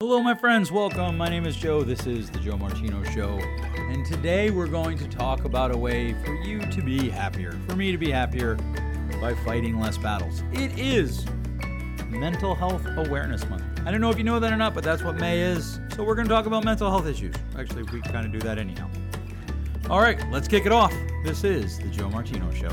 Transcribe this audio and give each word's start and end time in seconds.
Hello, 0.00 0.22
my 0.22 0.34
friends. 0.34 0.70
Welcome. 0.70 1.16
My 1.16 1.30
name 1.30 1.46
is 1.46 1.56
Joe. 1.56 1.82
This 1.82 2.06
is 2.06 2.28
the 2.28 2.38
Joe 2.38 2.58
Martino 2.58 3.02
Show. 3.04 3.38
And 3.38 4.04
today 4.04 4.50
we're 4.50 4.66
going 4.66 4.98
to 4.98 5.08
talk 5.08 5.46
about 5.46 5.74
a 5.74 5.78
way 5.78 6.12
for 6.22 6.34
you 6.34 6.58
to 6.60 6.82
be 6.82 7.08
happier, 7.08 7.58
for 7.66 7.76
me 7.76 7.92
to 7.92 7.96
be 7.96 8.10
happier 8.10 8.56
by 9.22 9.32
fighting 9.46 9.80
less 9.80 9.96
battles. 9.96 10.42
It 10.52 10.78
is 10.78 11.24
Mental 12.10 12.54
Health 12.54 12.84
Awareness 12.98 13.48
Month. 13.48 13.64
I 13.86 13.90
don't 13.90 14.02
know 14.02 14.10
if 14.10 14.18
you 14.18 14.24
know 14.24 14.38
that 14.38 14.52
or 14.52 14.56
not, 14.56 14.74
but 14.74 14.84
that's 14.84 15.02
what 15.02 15.16
May 15.16 15.40
is. 15.40 15.80
So 15.94 16.04
we're 16.04 16.14
going 16.14 16.28
to 16.28 16.34
talk 16.34 16.44
about 16.44 16.62
mental 16.62 16.90
health 16.90 17.06
issues. 17.06 17.34
Actually, 17.58 17.84
we 17.84 18.02
kind 18.02 18.26
of 18.26 18.32
do 18.32 18.38
that 18.40 18.58
anyhow. 18.58 18.90
All 19.88 20.02
right, 20.02 20.22
let's 20.30 20.46
kick 20.46 20.66
it 20.66 20.72
off. 20.72 20.92
This 21.24 21.42
is 21.42 21.78
the 21.78 21.88
Joe 21.88 22.10
Martino 22.10 22.52
Show. 22.52 22.68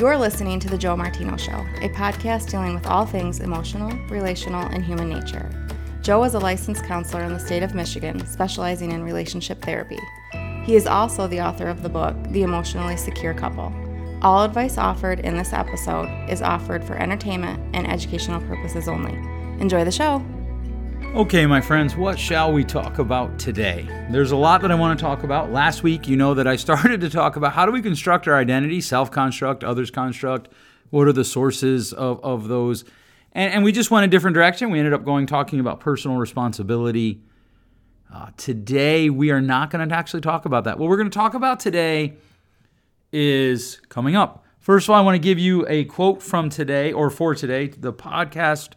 You're 0.00 0.16
listening 0.16 0.58
to 0.60 0.70
The 0.70 0.78
Joe 0.78 0.96
Martino 0.96 1.36
Show, 1.36 1.66
a 1.82 1.90
podcast 1.90 2.48
dealing 2.48 2.72
with 2.72 2.86
all 2.86 3.04
things 3.04 3.40
emotional, 3.40 3.90
relational, 4.08 4.62
and 4.62 4.82
human 4.82 5.10
nature. 5.10 5.50
Joe 6.00 6.24
is 6.24 6.32
a 6.32 6.38
licensed 6.38 6.84
counselor 6.84 7.22
in 7.24 7.34
the 7.34 7.38
state 7.38 7.62
of 7.62 7.74
Michigan, 7.74 8.26
specializing 8.26 8.92
in 8.92 9.02
relationship 9.02 9.60
therapy. 9.60 9.98
He 10.64 10.74
is 10.74 10.86
also 10.86 11.26
the 11.26 11.42
author 11.42 11.68
of 11.68 11.82
the 11.82 11.90
book, 11.90 12.16
The 12.30 12.44
Emotionally 12.44 12.96
Secure 12.96 13.34
Couple. 13.34 13.74
All 14.22 14.42
advice 14.42 14.78
offered 14.78 15.20
in 15.20 15.36
this 15.36 15.52
episode 15.52 16.08
is 16.30 16.40
offered 16.40 16.82
for 16.82 16.94
entertainment 16.94 17.60
and 17.76 17.86
educational 17.86 18.40
purposes 18.40 18.88
only. 18.88 19.12
Enjoy 19.60 19.84
the 19.84 19.92
show! 19.92 20.24
Okay, 21.14 21.44
my 21.44 21.60
friends, 21.60 21.96
what 21.96 22.16
shall 22.20 22.52
we 22.52 22.62
talk 22.62 23.00
about 23.00 23.36
today? 23.36 23.84
There's 24.10 24.30
a 24.30 24.36
lot 24.36 24.62
that 24.62 24.70
I 24.70 24.76
want 24.76 24.96
to 24.96 25.04
talk 25.04 25.24
about. 25.24 25.50
Last 25.50 25.82
week, 25.82 26.06
you 26.06 26.16
know 26.16 26.34
that 26.34 26.46
I 26.46 26.54
started 26.66 27.00
to 27.00 27.10
talk 27.10 27.34
about 27.34 27.52
how 27.52 27.66
do 27.66 27.72
we 27.72 27.82
construct 27.82 28.28
our 28.28 28.36
identity, 28.36 28.80
self 28.80 29.10
construct, 29.10 29.64
others 29.64 29.90
construct, 29.90 30.48
what 30.90 31.08
are 31.08 31.12
the 31.12 31.24
sources 31.24 31.92
of, 31.92 32.20
of 32.22 32.46
those. 32.46 32.84
And, 33.32 33.52
and 33.52 33.64
we 33.64 33.72
just 33.72 33.90
went 33.90 34.04
a 34.04 34.08
different 34.08 34.34
direction. 34.34 34.70
We 34.70 34.78
ended 34.78 34.94
up 34.94 35.04
going 35.04 35.26
talking 35.26 35.58
about 35.58 35.80
personal 35.80 36.16
responsibility. 36.16 37.22
Uh, 38.14 38.28
today, 38.36 39.10
we 39.10 39.32
are 39.32 39.40
not 39.40 39.70
going 39.70 39.86
to 39.86 39.92
actually 39.92 40.20
talk 40.20 40.44
about 40.44 40.62
that. 40.62 40.78
What 40.78 40.88
we're 40.88 40.96
going 40.96 41.10
to 41.10 41.18
talk 41.18 41.34
about 41.34 41.58
today 41.58 42.18
is 43.12 43.80
coming 43.88 44.14
up. 44.14 44.44
First 44.60 44.86
of 44.86 44.90
all, 44.90 44.96
I 44.96 45.00
want 45.00 45.16
to 45.16 45.20
give 45.20 45.40
you 45.40 45.66
a 45.68 45.86
quote 45.86 46.22
from 46.22 46.50
today 46.50 46.92
or 46.92 47.10
for 47.10 47.34
today, 47.34 47.66
the 47.66 47.92
podcast 47.92 48.74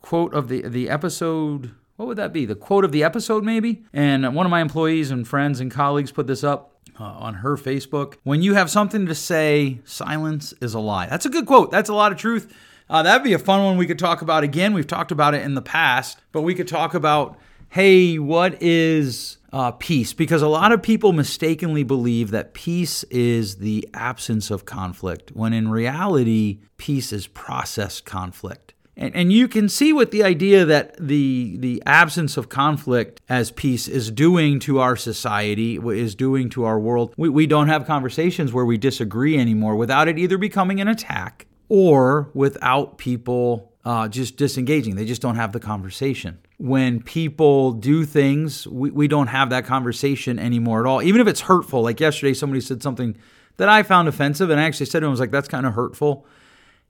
quote 0.00 0.34
of 0.34 0.48
the 0.48 0.62
the 0.62 0.88
episode. 0.88 1.72
What 1.96 2.06
would 2.06 2.16
that 2.16 2.32
be? 2.32 2.46
The 2.46 2.54
quote 2.54 2.84
of 2.84 2.92
the 2.92 3.04
episode, 3.04 3.44
maybe? 3.44 3.84
And 3.92 4.34
one 4.34 4.46
of 4.46 4.50
my 4.50 4.62
employees 4.62 5.10
and 5.10 5.28
friends 5.28 5.60
and 5.60 5.70
colleagues 5.70 6.10
put 6.10 6.26
this 6.26 6.42
up 6.42 6.80
uh, 6.98 7.04
on 7.04 7.34
her 7.34 7.56
Facebook. 7.56 8.14
When 8.22 8.42
you 8.42 8.54
have 8.54 8.70
something 8.70 9.04
to 9.06 9.14
say, 9.14 9.80
silence 9.84 10.54
is 10.62 10.72
a 10.72 10.80
lie. 10.80 11.06
That's 11.06 11.26
a 11.26 11.30
good 11.30 11.44
quote. 11.44 11.70
That's 11.70 11.90
a 11.90 11.94
lot 11.94 12.10
of 12.10 12.16
truth. 12.16 12.54
Uh, 12.88 13.02
that'd 13.02 13.22
be 13.22 13.34
a 13.34 13.38
fun 13.38 13.62
one 13.62 13.76
we 13.76 13.86
could 13.86 13.98
talk 13.98 14.22
about 14.22 14.44
again. 14.44 14.72
We've 14.72 14.86
talked 14.86 15.12
about 15.12 15.34
it 15.34 15.42
in 15.42 15.54
the 15.54 15.62
past, 15.62 16.18
but 16.32 16.42
we 16.42 16.54
could 16.54 16.68
talk 16.68 16.94
about 16.94 17.38
hey, 17.70 18.18
what 18.18 18.60
is 18.60 19.38
uh, 19.52 19.70
peace? 19.70 20.12
Because 20.12 20.42
a 20.42 20.48
lot 20.48 20.72
of 20.72 20.82
people 20.82 21.12
mistakenly 21.12 21.84
believe 21.84 22.32
that 22.32 22.52
peace 22.52 23.04
is 23.04 23.56
the 23.56 23.88
absence 23.94 24.50
of 24.50 24.64
conflict, 24.64 25.30
when 25.34 25.52
in 25.52 25.70
reality, 25.70 26.58
peace 26.78 27.12
is 27.12 27.28
processed 27.28 28.04
conflict. 28.04 28.74
And, 29.00 29.16
and 29.16 29.32
you 29.32 29.48
can 29.48 29.68
see 29.68 29.92
what 29.94 30.10
the 30.10 30.22
idea 30.22 30.66
that 30.66 30.94
the 30.98 31.56
the 31.58 31.82
absence 31.86 32.36
of 32.36 32.50
conflict 32.50 33.20
as 33.28 33.50
peace 33.50 33.88
is 33.88 34.10
doing 34.10 34.60
to 34.60 34.78
our 34.78 34.94
society, 34.94 35.76
is 35.76 36.14
doing 36.14 36.50
to 36.50 36.64
our 36.64 36.78
world. 36.78 37.14
We, 37.16 37.30
we 37.30 37.46
don't 37.46 37.68
have 37.68 37.86
conversations 37.86 38.52
where 38.52 38.66
we 38.66 38.76
disagree 38.76 39.38
anymore 39.38 39.74
without 39.74 40.06
it 40.06 40.18
either 40.18 40.36
becoming 40.36 40.80
an 40.80 40.86
attack 40.88 41.46
or 41.70 42.30
without 42.34 42.98
people 42.98 43.72
uh, 43.86 44.06
just 44.06 44.36
disengaging. 44.36 44.96
They 44.96 45.06
just 45.06 45.22
don't 45.22 45.36
have 45.36 45.52
the 45.52 45.60
conversation. 45.60 46.38
When 46.58 47.02
people 47.02 47.72
do 47.72 48.04
things, 48.04 48.66
we, 48.66 48.90
we 48.90 49.08
don't 49.08 49.28
have 49.28 49.48
that 49.48 49.64
conversation 49.64 50.38
anymore 50.38 50.80
at 50.80 50.86
all. 50.86 51.00
Even 51.00 51.22
if 51.22 51.26
it's 51.26 51.40
hurtful. 51.40 51.82
Like 51.82 52.00
yesterday, 52.00 52.34
somebody 52.34 52.60
said 52.60 52.82
something 52.82 53.16
that 53.56 53.70
I 53.70 53.82
found 53.82 54.08
offensive, 54.08 54.50
and 54.50 54.60
I 54.60 54.64
actually 54.64 54.86
said 54.86 55.00
to 55.00 55.06
him, 55.06 55.10
I 55.10 55.12
was 55.12 55.20
like, 55.20 55.30
that's 55.30 55.48
kind 55.48 55.64
of 55.64 55.72
hurtful. 55.72 56.26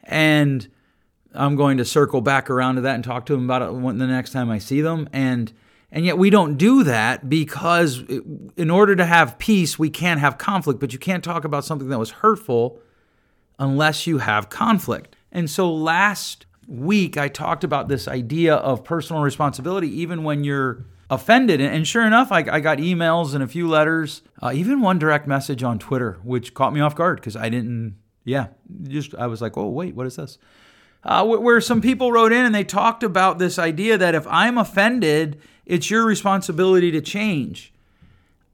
And 0.03 0.69
I'm 1.35 1.57
going 1.57 1.79
to 1.79 1.85
circle 1.85 2.21
back 2.21 2.51
around 2.51 2.77
to 2.77 2.81
that 2.83 2.95
and 2.95 3.05
talk 3.05 3.27
to 3.27 3.35
them 3.35 3.45
about 3.45 3.63
it 3.63 3.99
the 3.99 4.07
next 4.07 4.33
time 4.33 4.51
I 4.51 4.59
see 4.59 4.81
them. 4.81 5.09
And 5.13 5.53
and 5.93 6.05
yet 6.05 6.19
we 6.19 6.31
don't 6.31 6.57
do 6.57 6.85
that 6.85 7.29
because 7.29 8.03
in 8.57 8.71
order 8.71 8.95
to 8.95 9.05
have 9.05 9.39
peace, 9.39 9.79
we 9.79 9.91
can't 9.91 10.21
have 10.21 10.39
conflict. 10.39 10.79
But 10.79 10.93
you 10.93 10.99
can't 10.99 11.25
talk 11.25 11.45
about 11.45 11.65
something 11.65 11.89
that 11.89 11.99
was 11.99 12.11
hurtful 12.11 12.81
unless 13.59 14.07
you 14.07 14.19
have 14.19 14.49
conflict. 14.51 15.17
And 15.33 15.51
so 15.51 15.73
last 15.73 16.47
week 16.67 17.17
I 17.17 17.29
talked 17.29 17.65
about 17.65 17.89
this 17.89 18.07
idea 18.07 18.55
of 18.55 18.85
personal 18.85 19.23
responsibility, 19.23 19.89
even 20.01 20.23
when 20.23 20.45
you're 20.45 20.87
offended. 21.11 21.61
And 21.61 21.87
sure 21.87 22.07
enough, 22.07 22.31
I, 22.31 22.39
I 22.51 22.61
got 22.61 22.79
emails 22.79 23.35
and 23.35 23.43
a 23.43 23.49
few 23.49 23.69
letters, 23.69 24.23
uh, 24.41 24.53
even 24.55 24.81
one 24.81 24.99
direct 24.99 25.27
message 25.27 25.63
on 25.65 25.79
Twitter, 25.79 26.19
which 26.23 26.55
caught 26.55 26.73
me 26.73 26.81
off 26.81 26.95
guard 26.95 27.17
because 27.17 27.37
I 27.37 27.49
didn't. 27.49 27.97
Yeah, 28.25 28.49
just 28.85 29.15
I 29.17 29.27
was 29.27 29.43
like, 29.43 29.57
oh 29.57 29.69
wait, 29.69 29.95
what 29.97 30.07
is 30.07 30.17
this? 30.17 30.39
Uh, 31.05 31.25
where 31.25 31.61
some 31.61 31.81
people 31.81 32.13
wrote 32.13 32.33
in 32.33 32.45
and 32.45 32.55
they 32.55 32.65
talked 32.65 33.03
about 33.03 33.39
this 33.39 33.59
idea 33.59 33.97
that 33.97 34.15
if 34.15 34.27
I'm 34.27 34.59
offended, 34.59 35.41
it's 35.65 35.91
your 35.91 36.05
responsibility 36.05 36.91
to 36.91 37.01
change. 37.01 37.73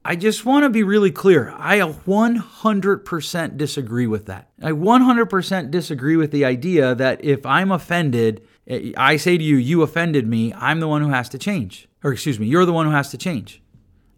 I 0.05 0.15
just 0.15 0.45
want 0.45 0.63
to 0.63 0.69
be 0.69 0.83
really 0.83 1.11
clear. 1.11 1.53
I 1.57 1.79
100% 1.79 3.57
disagree 3.57 4.07
with 4.07 4.25
that. 4.27 4.49
I 4.61 4.71
100% 4.71 5.69
disagree 5.69 6.15
with 6.15 6.31
the 6.31 6.45
idea 6.45 6.95
that 6.95 7.21
if 7.25 7.45
I'm 7.45 7.73
offended, 7.73 8.47
eh, 8.67 8.93
I 8.95 9.17
say 9.17 9.37
to 9.37 9.43
you, 9.43 9.57
you 9.57 9.81
offended 9.81 10.25
me, 10.25 10.53
I'm 10.53 10.79
the 10.79 10.87
one 10.87 11.01
who 11.01 11.09
has 11.09 11.27
to 11.29 11.37
change. 11.37 11.89
Or 12.05 12.13
excuse 12.13 12.39
me, 12.39 12.47
you're 12.47 12.65
the 12.65 12.71
one 12.71 12.85
who 12.85 12.93
has 12.93 13.09
to 13.11 13.17
change. 13.17 13.61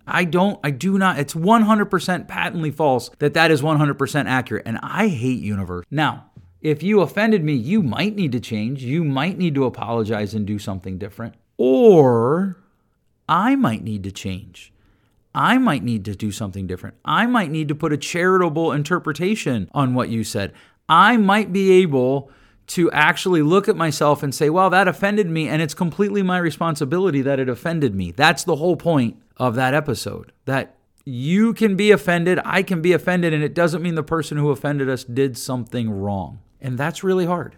I 0.06 0.26
don't, 0.26 0.60
I 0.64 0.70
do 0.70 0.98
not, 1.00 1.18
it's 1.18 1.34
100% 1.34 2.28
patently 2.28 2.70
false 2.70 3.10
that 3.18 3.34
that 3.34 3.50
is 3.50 3.64
100% 3.64 4.26
accurate. 4.26 4.64
And 4.68 4.78
I 4.84 5.08
hate 5.08 5.42
universe. 5.42 5.86
Now, 5.90 6.29
if 6.62 6.84
you 6.84 7.02
offended 7.02 7.44
me, 7.44 7.54
you 7.54 7.82
might 7.82 8.16
need 8.16 8.32
to 8.34 8.40
change. 8.40 8.84
You 8.84 9.04
might 9.04 9.38
need 9.38 9.56
to 9.56 9.66
apologize 9.66 10.34
and 10.34 10.46
do 10.46 10.60
something 10.60 10.98
different. 10.98 11.36
Or 11.58 12.58
I 13.28 13.56
might 13.56 13.84
need 13.84 14.04
to 14.04 14.12
change. 14.12 14.74
I 15.34 15.58
might 15.58 15.84
need 15.84 16.06
to 16.06 16.16
do 16.16 16.32
something 16.32 16.68
different. 16.68 16.98
I 17.06 17.28
might 17.28 17.52
need 17.52 17.68
to 17.68 17.76
put 17.76 17.94
a 17.94 17.98
charitable 17.98 18.72
interpretation 18.72 19.70
on 19.74 19.94
what 19.94 20.10
you 20.10 20.24
said. 20.24 20.54
I 20.90 21.18
might 21.18 21.54
be 21.54 21.72
able 21.84 22.32
to 22.68 22.92
actually 22.92 23.42
look 23.42 23.68
at 23.68 23.76
myself 23.76 24.22
and 24.22 24.34
say, 24.34 24.50
well, 24.50 24.70
that 24.70 24.88
offended 24.88 25.28
me, 25.28 25.48
and 25.48 25.62
it's 25.62 25.74
completely 25.74 26.22
my 26.22 26.38
responsibility 26.38 27.22
that 27.22 27.40
it 27.40 27.50
offended 27.50 27.96
me. 27.96 28.12
That's 28.12 28.44
the 28.44 28.58
whole 28.58 28.76
point 28.76 29.18
of 29.38 29.56
that 29.56 29.74
episode. 29.74 30.32
That 30.46 30.76
you 31.06 31.54
can 31.54 31.76
be 31.76 31.92
offended, 31.92 32.40
I 32.44 32.62
can 32.64 32.82
be 32.82 32.94
offended, 32.94 33.34
and 33.34 33.44
it 33.44 33.56
doesn't 33.56 33.82
mean 33.82 33.96
the 33.96 34.04
person 34.04 34.38
who 34.38 34.50
offended 34.50 34.90
us 34.90 35.04
did 35.04 35.38
something 35.38 35.90
wrong. 35.90 36.42
And 36.62 36.78
that's 36.78 37.04
really 37.04 37.26
hard. 37.26 37.56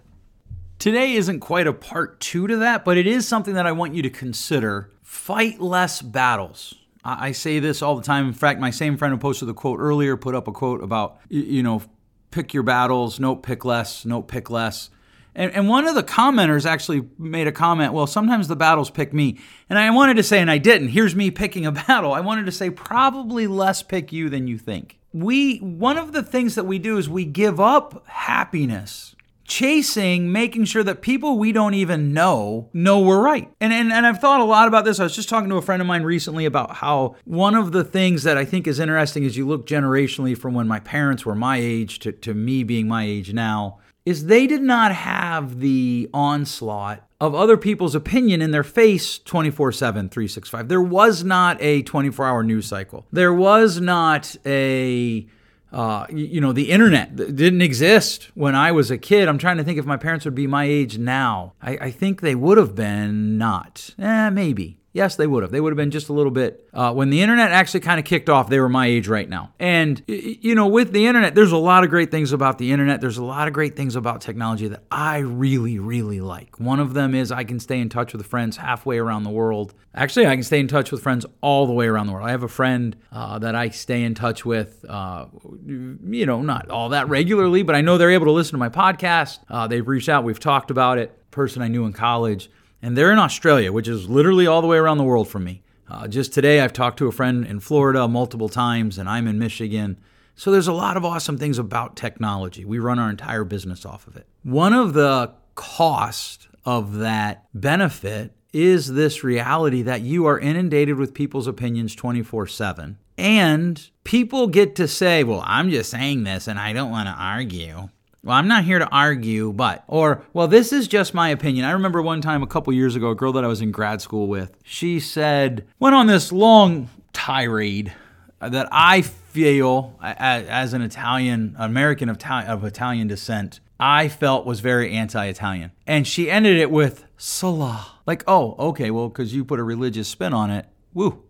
Today 0.80 1.14
isn't 1.14 1.42
quite 1.42 1.68
a 1.68 1.74
part 1.74 2.20
two 2.20 2.48
to 2.48 2.58
that, 2.58 2.84
but 2.84 2.98
it 2.98 3.06
is 3.06 3.28
something 3.28 3.54
that 3.54 3.68
I 3.68 3.72
want 3.72 3.94
you 3.94 4.02
to 4.02 4.10
consider. 4.10 4.90
Fight 5.04 5.62
less 5.62 6.02
battles. 6.02 6.74
I 7.04 7.32
say 7.32 7.60
this 7.60 7.82
all 7.82 7.96
the 7.96 8.04
time. 8.04 8.28
In 8.28 8.34
fact, 8.34 8.60
my 8.60 8.70
same 8.70 8.98
friend 8.98 9.14
who 9.14 9.18
posted 9.20 9.48
the 9.48 9.54
quote 9.54 9.80
earlier 9.80 10.18
put 10.18 10.36
up 10.36 10.48
a 10.48 10.52
quote 10.52 10.84
about, 10.84 11.20
you 11.30 11.64
know, 11.64 11.82
pick 12.30 12.54
your 12.54 12.64
battles, 12.64 13.20
note 13.20 13.44
pick 13.44 13.66
less, 13.66 14.06
note 14.06 14.28
pick 14.28 14.50
less. 14.50 14.90
And, 15.34 15.52
and 15.54 15.68
one 15.68 15.88
of 15.88 15.96
the 15.96 16.04
commenters 16.04 16.66
actually 16.66 17.08
made 17.18 17.48
a 17.48 17.52
comment, 17.52 17.94
well, 17.94 18.06
sometimes 18.06 18.48
the 18.48 18.56
battles 18.56 18.90
pick 18.90 19.14
me. 19.14 19.40
And 19.70 19.80
I 19.80 19.90
wanted 19.92 20.18
to 20.18 20.24
say, 20.24 20.40
and 20.40 20.52
I 20.52 20.58
didn't, 20.58 20.90
here's 20.90 21.16
me 21.16 21.32
picking 21.32 21.66
a 21.66 21.72
battle. 21.88 22.14
I 22.14 22.20
wanted 22.20 22.46
to 22.46 22.52
say, 22.52 22.70
probably 22.70 23.48
less 23.48 23.82
pick 23.82 24.12
you 24.12 24.30
than 24.30 24.48
you 24.48 24.58
think 24.58 25.00
we 25.14 25.58
one 25.58 25.98
of 25.98 26.14
the 26.14 26.24
things 26.24 26.56
that 26.56 26.66
we 26.66 26.80
do 26.80 26.98
is 26.98 27.10
we 27.10 27.26
give 27.26 27.60
up 27.60 28.08
happiness 28.08 29.16
chasing 29.52 30.32
making 30.32 30.64
sure 30.64 30.82
that 30.82 31.02
people 31.02 31.38
we 31.38 31.52
don't 31.52 31.74
even 31.74 32.14
know 32.14 32.70
know 32.72 33.02
we're 33.02 33.22
right. 33.22 33.52
And, 33.60 33.74
and 33.74 33.92
and 33.92 34.08
i've 34.08 34.20
thought 34.20 34.40
a 34.40 34.46
lot 34.46 34.70
about 34.70 34.86
this. 34.86 34.98
I 34.98 35.04
was 35.04 35.14
just 35.14 35.28
talking 35.28 35.50
to 35.50 35.58
a 35.58 35.62
friend 35.62 35.82
of 35.82 35.88
mine 35.88 36.04
recently 36.04 36.46
about 36.46 36.78
how 36.78 37.18
one 37.26 37.56
of 37.56 37.74
the 37.74 37.84
things 37.84 38.24
that 38.24 38.38
i 38.38 38.46
think 38.46 38.66
is 38.66 38.80
interesting 38.80 39.26
is 39.26 39.36
you 39.36 39.46
look 39.46 39.68
generationally 39.68 40.38
from 40.38 40.54
when 40.54 40.70
my 40.70 40.80
parents 40.80 41.26
were 41.26 41.36
my 41.36 41.58
age 41.58 42.00
to, 42.00 42.14
to 42.14 42.34
me 42.34 42.64
being 42.64 42.88
my 42.88 43.04
age 43.04 43.34
now 43.34 43.80
is 44.06 44.28
they 44.28 44.48
did 44.48 44.62
not 44.62 44.94
have 44.94 45.60
the 45.60 46.10
onslaught 46.14 47.06
of 47.22 47.36
other 47.36 47.56
people's 47.56 47.94
opinion 47.94 48.42
in 48.42 48.50
their 48.50 48.64
face 48.64 49.20
24 49.20 49.72
7, 49.72 50.10
365. 50.10 50.68
There 50.68 50.82
was 50.82 51.24
not 51.24 51.62
a 51.62 51.84
24 51.84 52.26
hour 52.26 52.44
news 52.44 52.66
cycle. 52.66 53.06
There 53.12 53.32
was 53.32 53.80
not 53.80 54.36
a, 54.44 55.28
uh, 55.72 56.08
you 56.10 56.42
know, 56.42 56.52
the 56.52 56.72
internet 56.72 57.16
didn't 57.16 57.62
exist 57.62 58.32
when 58.34 58.56
I 58.56 58.72
was 58.72 58.90
a 58.90 58.98
kid. 58.98 59.30
I'm 59.30 59.38
trying 59.38 59.58
to 59.58 59.64
think 59.64 59.78
if 59.78 59.86
my 59.86 59.98
parents 59.98 60.26
would 60.26 60.34
be 60.34 60.48
my 60.48 60.66
age 60.66 60.98
now. 60.98 61.54
I, 61.62 61.78
I 61.80 61.92
think 61.92 62.22
they 62.22 62.34
would 62.34 62.58
have 62.58 62.74
been 62.74 63.38
not. 63.38 63.92
Eh, 64.00 64.32
maybe. 64.32 64.81
Yes, 64.94 65.16
they 65.16 65.26
would 65.26 65.42
have. 65.44 65.52
They 65.52 65.62
would 65.62 65.72
have 65.72 65.78
been 65.78 65.92
just 65.92 66.10
a 66.10 66.14
little 66.14 66.32
bit. 66.32 66.68
Uh, 66.74 66.94
when 66.94 67.12
the 67.12 67.22
internet 67.22 67.52
actually 67.52 67.80
kind 67.80 67.98
of 67.98 68.06
kicked 68.06 68.30
off, 68.30 68.50
they 68.50 68.60
were 68.60 68.68
my 68.68 68.88
age 68.88 69.08
right 69.08 69.28
now. 69.28 69.54
And, 69.58 70.04
you 70.08 70.54
know, 70.54 70.68
with 70.68 70.92
the 70.92 71.08
internet, 71.08 71.34
there's 71.34 71.54
a 71.54 71.58
lot 71.58 71.86
of 71.86 71.90
great 71.90 72.12
things 72.12 72.34
about 72.34 72.58
the 72.58 72.74
internet. 72.74 73.00
There's 73.00 73.18
a 73.18 73.24
lot 73.24 73.48
of 73.48 73.54
great 73.54 73.78
things 73.78 73.96
about 73.96 74.20
technology 74.20 74.68
that 74.68 74.84
I 74.92 75.20
really, 75.20 75.80
really 75.80 76.20
like. 76.20 76.60
One 76.60 76.82
of 76.82 76.94
them 76.94 77.16
is 77.16 77.32
I 77.32 77.46
can 77.46 77.60
stay 77.62 77.80
in 77.80 77.88
touch 77.88 78.14
with 78.14 78.26
friends 78.26 78.58
halfway 78.58 78.98
around 78.98 79.24
the 79.24 79.30
world. 79.30 79.74
Actually, 79.96 80.28
I 80.28 80.36
can 80.36 80.44
stay 80.44 80.60
in 80.60 80.68
touch 80.68 80.92
with 80.92 81.02
friends 81.02 81.26
all 81.40 81.68
the 81.68 81.74
way 81.74 81.88
around 81.88 82.08
the 82.08 82.14
world. 82.14 82.28
I 82.28 82.32
have 82.32 82.44
a 82.44 82.50
friend 82.50 82.96
uh, 83.14 83.40
that 83.40 83.56
I 83.56 83.70
stay 83.70 84.04
in 84.04 84.14
touch 84.14 84.44
with, 84.46 84.84
uh, 84.90 85.28
you 85.66 86.26
know, 86.26 86.42
not 86.42 86.70
all 86.70 86.90
that 86.90 87.08
regularly, 87.08 87.64
but 87.64 87.76
I 87.76 87.82
know 87.82 87.98
they're 87.98 88.12
able 88.12 88.26
to 88.26 88.32
listen 88.32 88.54
to 88.54 88.58
my 88.58 88.70
podcast. 88.70 89.40
Uh, 89.50 89.68
they've 89.68 89.88
reached 89.88 90.10
out, 90.10 90.26
we've 90.26 90.40
talked 90.40 90.70
about 90.70 90.98
it. 90.98 91.18
Person 91.32 91.62
I 91.62 91.70
knew 91.70 91.86
in 91.86 91.94
college 91.94 92.50
and 92.82 92.98
they're 92.98 93.12
in 93.12 93.20
Australia, 93.20 93.72
which 93.72 93.88
is 93.88 94.10
literally 94.10 94.48
all 94.48 94.62
the 94.62 94.68
way 94.68 94.78
around 94.78 94.98
the 94.98 95.04
world 95.04 95.28
from 95.28 95.44
me. 95.44 95.62
Uh, 95.90 96.08
just 96.08 96.34
today, 96.34 96.62
I've 96.62 96.74
talked 96.74 96.98
to 97.00 97.08
a 97.08 97.12
friend 97.12 97.46
in 97.46 97.60
Florida 97.60 98.08
multiple 98.08 98.50
times, 98.50 98.98
and 98.98 99.10
I'm 99.10 99.28
in 99.28 99.38
Michigan. 99.38 99.98
So 100.36 100.52
there's 100.52 100.68
a 100.68 100.74
lot 100.74 100.98
of 100.98 101.04
awesome 101.04 101.38
things 101.38 101.60
about 101.60 101.96
technology. 101.96 102.64
We 102.64 102.80
run 102.80 102.98
our 102.98 103.10
entire 103.10 103.44
business 103.44 103.86
off 103.86 104.08
of 104.08 104.16
it. 104.16 104.26
One 104.44 104.74
of 104.74 104.94
the 104.94 105.34
cost 105.56 106.48
of 106.66 107.00
that 107.00 107.46
benefit 107.54 108.34
is 108.54 108.94
this 108.94 109.24
reality 109.24 109.82
that 109.82 110.02
you 110.02 110.26
are 110.26 110.40
inundated 110.40 110.98
with 110.98 111.14
people's 111.14 111.48
opinions 111.48 111.96
24 111.96 112.48
7. 112.48 112.98
And 113.18 113.90
people 114.04 114.48
get 114.48 114.76
to 114.78 114.88
say, 114.88 115.24
well, 115.24 115.44
I'm 115.46 115.70
just 115.70 115.92
saying 115.92 116.24
this 116.24 116.48
and 116.48 116.58
I 116.58 116.74
don't 116.74 116.90
want 116.90 117.08
to 117.08 117.14
argue. 117.14 117.90
Well, 118.24 118.36
I'm 118.36 118.48
not 118.48 118.66
here 118.66 118.78
to 118.78 118.88
argue, 118.90 119.52
but, 119.52 119.84
or, 119.88 120.24
well, 120.32 120.48
this 120.48 120.72
is 120.72 120.88
just 120.88 121.16
my 121.16 121.30
opinion. 121.30 121.66
I 121.66 121.72
remember 121.72 122.04
one 122.04 122.22
time 122.22 122.44
a 122.44 122.48
couple 122.48 122.72
years 122.72 122.96
ago, 122.96 123.10
a 123.10 123.16
girl 123.16 123.32
that 123.34 123.44
I 123.44 123.48
was 123.48 123.62
in 123.62 123.72
grad 123.72 124.00
school 124.00 124.28
with, 124.28 124.56
she 124.64 125.00
said, 125.00 125.66
went 125.80 125.96
on 125.96 126.06
this 126.06 126.32
long 126.32 126.88
tirade 127.14 127.94
that 128.40 128.68
I 128.72 129.02
feel, 129.02 129.98
as 130.04 130.74
an 130.74 130.84
Italian, 130.84 131.56
American 131.58 132.10
of, 132.10 132.24
of 132.24 132.64
Italian 132.64 133.08
descent, 133.08 133.60
I 133.80 134.08
felt 134.08 134.46
was 134.46 134.60
very 134.60 134.92
anti 134.92 135.26
Italian. 135.26 135.72
And 135.88 136.08
she 136.08 136.30
ended 136.30 136.58
it 136.58 136.70
with 136.70 137.06
Selah. 137.18 138.02
Like, 138.06 138.24
oh, 138.28 138.56
okay, 138.70 138.92
well, 138.92 139.10
because 139.10 139.34
you 139.34 139.44
put 139.44 139.60
a 139.60 139.64
religious 139.64 140.08
spin 140.08 140.32
on 140.32 140.52
it, 140.52 140.68
woo 140.94 141.24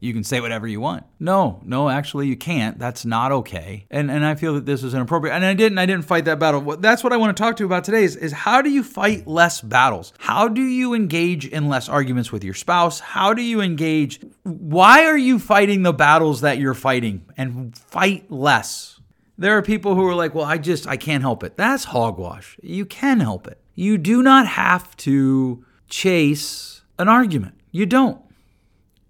you 0.00 0.12
can 0.12 0.22
say 0.22 0.40
whatever 0.40 0.66
you 0.66 0.80
want. 0.80 1.04
No, 1.18 1.60
no, 1.64 1.88
actually 1.88 2.28
you 2.28 2.36
can't. 2.36 2.78
That's 2.78 3.04
not 3.04 3.32
okay. 3.32 3.86
And 3.90 4.10
and 4.10 4.24
I 4.24 4.36
feel 4.36 4.54
that 4.54 4.66
this 4.66 4.84
is 4.84 4.94
inappropriate. 4.94 5.34
And 5.34 5.44
I 5.44 5.54
didn't 5.54 5.78
I 5.78 5.86
didn't 5.86 6.04
fight 6.04 6.24
that 6.26 6.38
battle. 6.38 6.76
That's 6.76 7.02
what 7.02 7.12
I 7.12 7.16
want 7.16 7.36
to 7.36 7.42
talk 7.42 7.56
to 7.56 7.62
you 7.62 7.66
about 7.66 7.84
today 7.84 8.04
is, 8.04 8.14
is 8.14 8.32
how 8.32 8.62
do 8.62 8.70
you 8.70 8.82
fight 8.82 9.26
less 9.26 9.60
battles? 9.60 10.12
How 10.18 10.46
do 10.48 10.62
you 10.62 10.94
engage 10.94 11.46
in 11.46 11.68
less 11.68 11.88
arguments 11.88 12.30
with 12.30 12.44
your 12.44 12.54
spouse? 12.54 13.00
How 13.00 13.34
do 13.34 13.42
you 13.42 13.60
engage 13.60 14.20
why 14.44 15.04
are 15.04 15.18
you 15.18 15.38
fighting 15.38 15.82
the 15.82 15.92
battles 15.92 16.42
that 16.42 16.58
you're 16.58 16.74
fighting 16.74 17.24
and 17.36 17.76
fight 17.76 18.30
less? 18.30 19.00
There 19.36 19.56
are 19.56 19.62
people 19.62 19.94
who 19.94 20.04
are 20.06 20.14
like, 20.14 20.34
"Well, 20.34 20.44
I 20.44 20.58
just 20.58 20.86
I 20.86 20.96
can't 20.96 21.22
help 21.22 21.44
it." 21.44 21.56
That's 21.56 21.84
hogwash. 21.84 22.56
You 22.60 22.84
can 22.84 23.20
help 23.20 23.46
it. 23.46 23.60
You 23.74 23.96
do 23.96 24.22
not 24.22 24.46
have 24.46 24.96
to 24.98 25.64
chase 25.88 26.82
an 26.98 27.08
argument. 27.08 27.54
You 27.70 27.86
don't. 27.86 28.20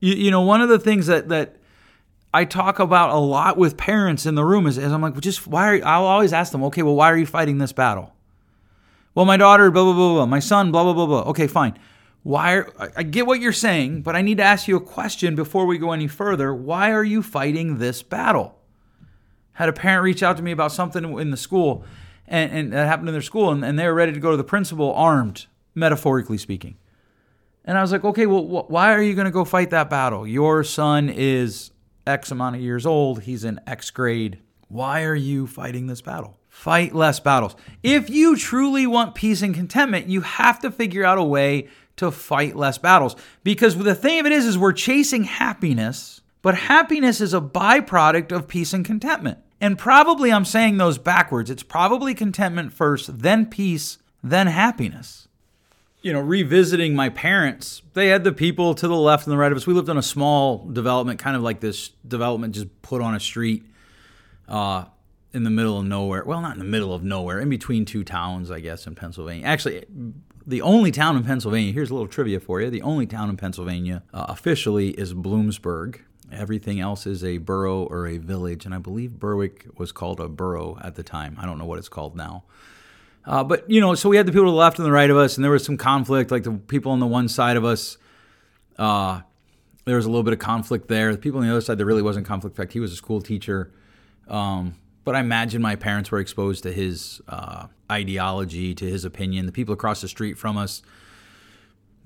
You, 0.00 0.14
you 0.14 0.30
know, 0.30 0.42
one 0.42 0.60
of 0.60 0.68
the 0.68 0.78
things 0.78 1.06
that 1.06 1.28
that 1.28 1.56
I 2.32 2.44
talk 2.44 2.78
about 2.78 3.10
a 3.10 3.18
lot 3.18 3.56
with 3.56 3.76
parents 3.76 4.26
in 4.26 4.34
the 4.34 4.44
room 4.44 4.66
is, 4.66 4.78
is 4.78 4.92
I'm 4.92 5.00
like, 5.00 5.14
well, 5.14 5.20
just 5.20 5.46
why? 5.46 5.68
Are 5.68 5.74
you, 5.76 5.82
I'll 5.82 6.04
always 6.04 6.32
ask 6.32 6.52
them, 6.52 6.62
okay, 6.64 6.82
well, 6.82 6.94
why 6.94 7.10
are 7.10 7.16
you 7.16 7.26
fighting 7.26 7.58
this 7.58 7.72
battle? 7.72 8.14
Well, 9.14 9.24
my 9.24 9.36
daughter, 9.36 9.70
blah 9.70 9.84
blah 9.84 9.94
blah 9.94 10.14
blah. 10.14 10.26
My 10.26 10.38
son, 10.38 10.70
blah 10.70 10.84
blah 10.84 10.92
blah 10.92 11.06
blah. 11.06 11.22
Okay, 11.30 11.46
fine. 11.46 11.78
Why? 12.22 12.56
Are, 12.56 12.92
I 12.96 13.02
get 13.02 13.26
what 13.26 13.40
you're 13.40 13.52
saying, 13.52 14.02
but 14.02 14.14
I 14.14 14.22
need 14.22 14.36
to 14.38 14.44
ask 14.44 14.68
you 14.68 14.76
a 14.76 14.80
question 14.80 15.34
before 15.34 15.66
we 15.66 15.78
go 15.78 15.92
any 15.92 16.06
further. 16.06 16.54
Why 16.54 16.92
are 16.92 17.04
you 17.04 17.22
fighting 17.22 17.78
this 17.78 18.02
battle? 18.02 18.58
Had 19.52 19.68
a 19.68 19.72
parent 19.72 20.04
reach 20.04 20.22
out 20.22 20.36
to 20.36 20.42
me 20.42 20.52
about 20.52 20.70
something 20.70 21.18
in 21.18 21.30
the 21.30 21.36
school, 21.36 21.84
and, 22.28 22.52
and 22.52 22.72
that 22.72 22.86
happened 22.86 23.08
in 23.08 23.14
their 23.14 23.22
school, 23.22 23.50
and, 23.50 23.64
and 23.64 23.78
they 23.78 23.86
were 23.86 23.94
ready 23.94 24.12
to 24.12 24.20
go 24.20 24.30
to 24.30 24.36
the 24.36 24.44
principal 24.44 24.92
armed, 24.94 25.46
metaphorically 25.74 26.38
speaking. 26.38 26.76
And 27.68 27.76
I 27.76 27.82
was 27.82 27.92
like, 27.92 28.02
okay, 28.02 28.24
well, 28.24 28.44
wh- 28.44 28.70
why 28.70 28.94
are 28.94 29.02
you 29.02 29.14
going 29.14 29.26
to 29.26 29.30
go 29.30 29.44
fight 29.44 29.70
that 29.70 29.90
battle? 29.90 30.26
Your 30.26 30.64
son 30.64 31.10
is 31.10 31.70
X 32.06 32.30
amount 32.30 32.56
of 32.56 32.62
years 32.62 32.86
old. 32.86 33.24
He's 33.24 33.44
in 33.44 33.60
X 33.66 33.90
grade. 33.90 34.38
Why 34.68 35.04
are 35.04 35.14
you 35.14 35.46
fighting 35.46 35.86
this 35.86 36.00
battle? 36.00 36.38
Fight 36.48 36.94
less 36.94 37.20
battles. 37.20 37.54
If 37.82 38.08
you 38.08 38.36
truly 38.36 38.86
want 38.86 39.14
peace 39.14 39.42
and 39.42 39.54
contentment, 39.54 40.08
you 40.08 40.22
have 40.22 40.58
to 40.60 40.70
figure 40.70 41.04
out 41.04 41.18
a 41.18 41.22
way 41.22 41.68
to 41.96 42.10
fight 42.10 42.56
less 42.56 42.78
battles. 42.78 43.14
Because 43.44 43.76
the 43.76 43.94
thing 43.94 44.18
of 44.18 44.24
it 44.24 44.32
is, 44.32 44.46
is 44.46 44.56
we're 44.56 44.72
chasing 44.72 45.24
happiness, 45.24 46.22
but 46.40 46.54
happiness 46.54 47.20
is 47.20 47.34
a 47.34 47.40
byproduct 47.40 48.32
of 48.32 48.48
peace 48.48 48.72
and 48.72 48.82
contentment. 48.82 49.40
And 49.60 49.76
probably 49.76 50.32
I'm 50.32 50.46
saying 50.46 50.78
those 50.78 50.96
backwards. 50.96 51.50
It's 51.50 51.62
probably 51.62 52.14
contentment 52.14 52.72
first, 52.72 53.18
then 53.18 53.44
peace, 53.44 53.98
then 54.22 54.46
happiness 54.46 55.27
you 56.08 56.14
know, 56.14 56.20
revisiting 56.20 56.96
my 56.96 57.10
parents, 57.10 57.82
they 57.92 58.08
had 58.08 58.24
the 58.24 58.32
people 58.32 58.74
to 58.74 58.88
the 58.88 58.96
left 58.96 59.26
and 59.26 59.32
the 59.32 59.36
right 59.36 59.52
of 59.52 59.58
us. 59.58 59.66
We 59.66 59.74
lived 59.74 59.90
on 59.90 59.98
a 59.98 60.02
small 60.02 60.66
development, 60.66 61.18
kind 61.18 61.36
of 61.36 61.42
like 61.42 61.60
this 61.60 61.90
development 62.08 62.54
just 62.54 62.80
put 62.80 63.02
on 63.02 63.14
a 63.14 63.20
street 63.20 63.66
uh, 64.48 64.86
in 65.34 65.44
the 65.44 65.50
middle 65.50 65.78
of 65.78 65.84
nowhere. 65.84 66.24
Well, 66.24 66.40
not 66.40 66.54
in 66.54 66.60
the 66.60 66.64
middle 66.64 66.94
of 66.94 67.04
nowhere, 67.04 67.40
in 67.40 67.50
between 67.50 67.84
two 67.84 68.04
towns, 68.04 68.50
I 68.50 68.60
guess, 68.60 68.86
in 68.86 68.94
Pennsylvania. 68.94 69.44
Actually, 69.44 69.84
the 70.46 70.62
only 70.62 70.92
town 70.92 71.14
in 71.14 71.24
Pennsylvania, 71.24 71.74
here's 71.74 71.90
a 71.90 71.92
little 71.92 72.08
trivia 72.08 72.40
for 72.40 72.62
you 72.62 72.70
the 72.70 72.80
only 72.80 73.04
town 73.04 73.28
in 73.28 73.36
Pennsylvania 73.36 74.02
uh, 74.14 74.24
officially 74.30 74.92
is 74.92 75.12
Bloomsburg. 75.12 76.00
Everything 76.32 76.80
else 76.80 77.06
is 77.06 77.22
a 77.22 77.36
borough 77.36 77.82
or 77.82 78.06
a 78.06 78.16
village, 78.16 78.64
and 78.64 78.74
I 78.74 78.78
believe 78.78 79.18
Berwick 79.18 79.66
was 79.76 79.92
called 79.92 80.20
a 80.20 80.28
borough 80.28 80.78
at 80.80 80.94
the 80.94 81.02
time. 81.02 81.36
I 81.38 81.44
don't 81.44 81.58
know 81.58 81.66
what 81.66 81.78
it's 81.78 81.90
called 81.90 82.16
now. 82.16 82.44
Uh, 83.28 83.44
but 83.44 83.68
you 83.70 83.78
know, 83.78 83.94
so 83.94 84.08
we 84.08 84.16
had 84.16 84.24
the 84.24 84.32
people 84.32 84.46
to 84.46 84.50
the 84.50 84.56
left 84.56 84.78
and 84.78 84.86
the 84.86 84.90
right 84.90 85.10
of 85.10 85.18
us, 85.18 85.36
and 85.36 85.44
there 85.44 85.52
was 85.52 85.62
some 85.62 85.76
conflict. 85.76 86.30
Like 86.30 86.44
the 86.44 86.52
people 86.52 86.92
on 86.92 86.98
the 86.98 87.06
one 87.06 87.28
side 87.28 87.58
of 87.58 87.64
us, 87.64 87.98
uh, 88.78 89.20
there 89.84 89.96
was 89.96 90.06
a 90.06 90.08
little 90.08 90.22
bit 90.22 90.32
of 90.32 90.38
conflict 90.38 90.88
there. 90.88 91.12
The 91.12 91.18
people 91.18 91.40
on 91.40 91.46
the 91.46 91.52
other 91.52 91.60
side, 91.60 91.76
there 91.76 91.84
really 91.84 92.02
wasn't 92.02 92.26
conflict. 92.26 92.54
In 92.54 92.62
fact, 92.62 92.72
he 92.72 92.80
was 92.80 92.90
a 92.90 92.96
school 92.96 93.20
teacher. 93.20 93.70
Um, 94.28 94.76
but 95.04 95.14
I 95.14 95.20
imagine 95.20 95.60
my 95.60 95.76
parents 95.76 96.10
were 96.10 96.20
exposed 96.20 96.62
to 96.62 96.72
his 96.72 97.20
uh, 97.28 97.66
ideology, 97.92 98.74
to 98.74 98.86
his 98.86 99.04
opinion. 99.04 99.44
The 99.44 99.52
people 99.52 99.74
across 99.74 100.00
the 100.00 100.08
street 100.08 100.38
from 100.38 100.56
us, 100.56 100.80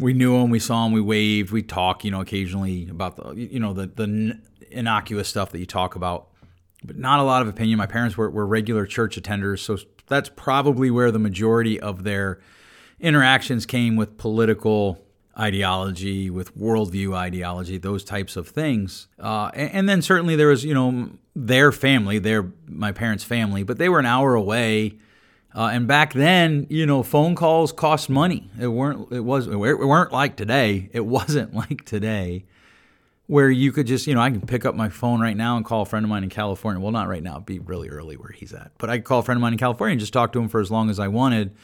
we 0.00 0.12
knew 0.12 0.36
him, 0.36 0.50
we 0.50 0.58
saw 0.58 0.86
him, 0.86 0.92
we 0.92 1.00
waved, 1.00 1.52
we 1.52 1.62
talk, 1.62 2.04
you 2.04 2.10
know, 2.10 2.20
occasionally 2.20 2.88
about 2.88 3.16
the, 3.16 3.34
you 3.34 3.60
know, 3.60 3.72
the 3.72 3.86
the 3.86 4.38
innocuous 4.72 5.28
stuff 5.28 5.52
that 5.52 5.58
you 5.58 5.66
talk 5.66 5.94
about, 5.94 6.28
but 6.82 6.96
not 6.96 7.20
a 7.20 7.22
lot 7.22 7.42
of 7.42 7.48
opinion. 7.48 7.78
My 7.78 7.86
parents 7.86 8.16
were, 8.16 8.30
were 8.30 8.46
regular 8.46 8.86
church 8.86 9.20
attenders, 9.20 9.60
so 9.60 9.78
that's 10.06 10.28
probably 10.28 10.90
where 10.90 11.10
the 11.10 11.18
majority 11.18 11.80
of 11.80 12.04
their 12.04 12.40
interactions 13.00 13.66
came 13.66 13.96
with 13.96 14.16
political 14.18 15.04
ideology, 15.38 16.30
with 16.30 16.56
worldview 16.56 17.14
ideology, 17.14 17.78
those 17.78 18.04
types 18.04 18.36
of 18.36 18.48
things. 18.48 19.08
Uh, 19.18 19.50
and, 19.54 19.70
and, 19.72 19.88
then 19.88 20.02
certainly 20.02 20.36
there 20.36 20.48
was, 20.48 20.64
you 20.64 20.74
know, 20.74 21.10
their 21.34 21.72
family, 21.72 22.18
their 22.18 22.52
my 22.68 22.92
parents' 22.92 23.24
family, 23.24 23.62
but 23.62 23.78
they 23.78 23.88
were 23.88 23.98
an 23.98 24.06
hour 24.06 24.34
away. 24.34 24.98
Uh, 25.54 25.70
and 25.72 25.86
back 25.86 26.12
then, 26.12 26.66
you 26.70 26.86
know, 26.86 27.02
phone 27.02 27.34
calls 27.34 27.72
cost 27.72 28.10
money. 28.10 28.50
It 28.58 28.68
weren't. 28.68 29.10
It 29.12 29.20
was. 29.20 29.46
It 29.46 29.56
weren't 29.56 30.12
like 30.12 30.36
today. 30.36 30.88
It 30.92 31.06
wasn't 31.06 31.54
like 31.54 31.84
today 31.84 32.44
where 33.32 33.50
you 33.50 33.72
could 33.72 33.86
just, 33.86 34.06
you 34.06 34.14
know, 34.14 34.20
I 34.20 34.28
can 34.28 34.42
pick 34.42 34.66
up 34.66 34.74
my 34.74 34.90
phone 34.90 35.18
right 35.18 35.34
now 35.34 35.56
and 35.56 35.64
call 35.64 35.80
a 35.80 35.86
friend 35.86 36.04
of 36.04 36.10
mine 36.10 36.22
in 36.22 36.28
California. 36.28 36.78
Well, 36.78 36.92
not 36.92 37.08
right 37.08 37.22
now, 37.22 37.36
it'd 37.36 37.46
be 37.46 37.60
really 37.60 37.88
early 37.88 38.14
where 38.14 38.30
he's 38.30 38.52
at. 38.52 38.72
But 38.76 38.90
I 38.90 38.98
could 38.98 39.06
call 39.06 39.20
a 39.20 39.22
friend 39.22 39.38
of 39.38 39.40
mine 39.40 39.54
in 39.54 39.58
California 39.58 39.92
and 39.92 40.00
just 40.00 40.12
talk 40.12 40.32
to 40.34 40.38
him 40.38 40.50
for 40.50 40.60
as 40.60 40.70
long 40.70 40.90
as 40.90 40.98
I 40.98 41.08
wanted. 41.08 41.56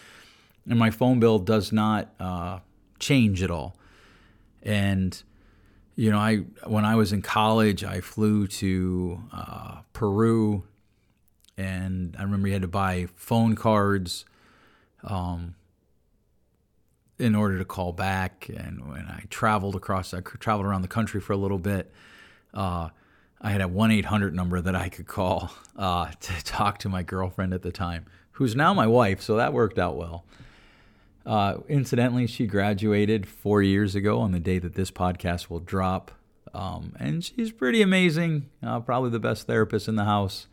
And 0.66 0.78
my 0.78 0.88
phone 0.90 1.20
bill 1.20 1.38
does 1.38 1.70
not 1.70 2.14
uh, 2.18 2.60
change 2.98 3.42
at 3.42 3.50
all. 3.50 3.76
And, 4.62 5.22
you 5.94 6.10
know, 6.10 6.16
I 6.16 6.36
when 6.64 6.86
I 6.86 6.94
was 6.94 7.12
in 7.12 7.20
college, 7.20 7.84
I 7.84 8.00
flew 8.00 8.46
to 8.46 9.20
uh, 9.30 9.80
Peru 9.92 10.64
and 11.58 12.16
I 12.18 12.22
remember 12.22 12.48
you 12.48 12.54
had 12.54 12.62
to 12.62 12.68
buy 12.68 13.08
phone 13.14 13.56
cards. 13.56 14.24
Um, 15.04 15.54
in 17.18 17.34
order 17.34 17.58
to 17.58 17.64
call 17.64 17.92
back. 17.92 18.50
And 18.54 18.88
when 18.88 19.06
I 19.06 19.24
traveled 19.30 19.74
across, 19.74 20.14
I 20.14 20.20
traveled 20.20 20.66
around 20.66 20.82
the 20.82 20.88
country 20.88 21.20
for 21.20 21.32
a 21.32 21.36
little 21.36 21.58
bit. 21.58 21.92
Uh, 22.54 22.90
I 23.40 23.50
had 23.50 23.60
a 23.60 23.68
1 23.68 23.90
800 23.90 24.34
number 24.34 24.60
that 24.60 24.74
I 24.74 24.88
could 24.88 25.06
call 25.06 25.50
uh, 25.76 26.10
to 26.20 26.44
talk 26.44 26.78
to 26.78 26.88
my 26.88 27.02
girlfriend 27.02 27.54
at 27.54 27.62
the 27.62 27.72
time, 27.72 28.06
who's 28.32 28.54
now 28.54 28.74
my 28.74 28.86
wife, 28.86 29.20
so 29.20 29.36
that 29.36 29.52
worked 29.52 29.78
out 29.78 29.96
well. 29.96 30.24
Uh, 31.26 31.58
incidentally, 31.68 32.26
she 32.26 32.46
graduated 32.46 33.28
four 33.28 33.62
years 33.62 33.94
ago 33.94 34.20
on 34.20 34.32
the 34.32 34.40
day 34.40 34.58
that 34.58 34.74
this 34.74 34.90
podcast 34.90 35.50
will 35.50 35.60
drop. 35.60 36.10
Um, 36.54 36.94
and 36.98 37.22
she's 37.22 37.52
pretty 37.52 37.82
amazing, 37.82 38.48
uh, 38.62 38.80
probably 38.80 39.10
the 39.10 39.18
best 39.18 39.46
therapist 39.46 39.88
in 39.88 39.96
the 39.96 40.04
house. 40.04 40.46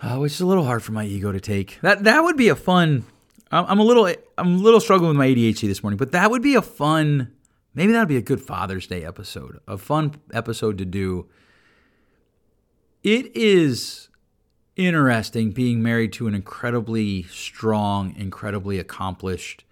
Uh, 0.00 0.16
which 0.16 0.32
is 0.32 0.40
a 0.40 0.46
little 0.46 0.64
hard 0.64 0.82
for 0.82 0.92
my 0.92 1.04
ego 1.04 1.30
to 1.30 1.40
take. 1.40 1.78
That 1.80 2.02
that 2.04 2.22
would 2.22 2.36
be 2.36 2.48
a 2.48 2.56
fun 2.56 3.04
I'm 3.52 3.78
a 3.78 3.84
little 3.84 4.06
I'm 4.38 4.54
a 4.54 4.58
little 4.58 4.80
struggling 4.80 5.08
with 5.08 5.18
my 5.18 5.28
ADHD 5.28 5.68
this 5.68 5.82
morning, 5.82 5.98
but 5.98 6.12
that 6.12 6.30
would 6.30 6.42
be 6.42 6.54
a 6.54 6.62
fun 6.62 7.32
Maybe 7.74 7.92
that'd 7.92 8.08
be 8.08 8.16
a 8.16 8.22
good 8.22 8.40
Father's 8.40 8.86
Day 8.86 9.04
episode, 9.04 9.60
a 9.66 9.78
fun 9.78 10.14
episode 10.32 10.76
to 10.78 10.84
do. 10.84 11.28
It 13.02 13.34
is 13.34 14.08
interesting 14.76 15.52
being 15.52 15.82
married 15.82 16.12
to 16.14 16.26
an 16.26 16.34
incredibly 16.34 17.22
strong, 17.24 18.14
incredibly 18.16 18.78
accomplished, 18.78 19.64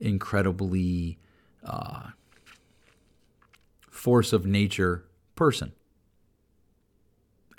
incredibly 0.00 1.18
uh, 1.64 2.08
force 3.88 4.32
of 4.32 4.44
nature 4.44 5.04
person. 5.36 5.72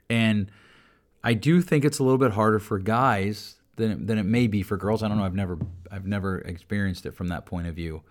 And 0.10 0.51
I 1.24 1.34
do 1.34 1.62
think 1.62 1.86
it's 1.86 2.00
a 2.00 2.04
little 2.04 2.18
bit 2.18 2.32
harder 2.32 2.60
for 2.60 2.80
guys 2.80 3.56
than 3.79 3.91
it, 3.91 4.07
than 4.07 4.17
it 4.19 4.24
may 4.24 4.45
be 4.45 4.62
for 4.62 4.77
girls. 4.77 5.01
I 5.01 5.07
don't 5.07 5.17
know. 5.17 5.24
I've 5.24 5.33
never 5.33 5.57
I've 5.89 6.05
never 6.05 6.39
experienced 6.39 7.07
it 7.07 7.15
from 7.15 7.29
that 7.29 7.48
point 7.48 7.65
of 7.65 7.74
view, 7.74 8.03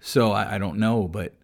so 0.00 0.32
I, 0.32 0.56
I 0.56 0.58
don't 0.58 0.78
know. 0.78 1.08
But 1.08 1.34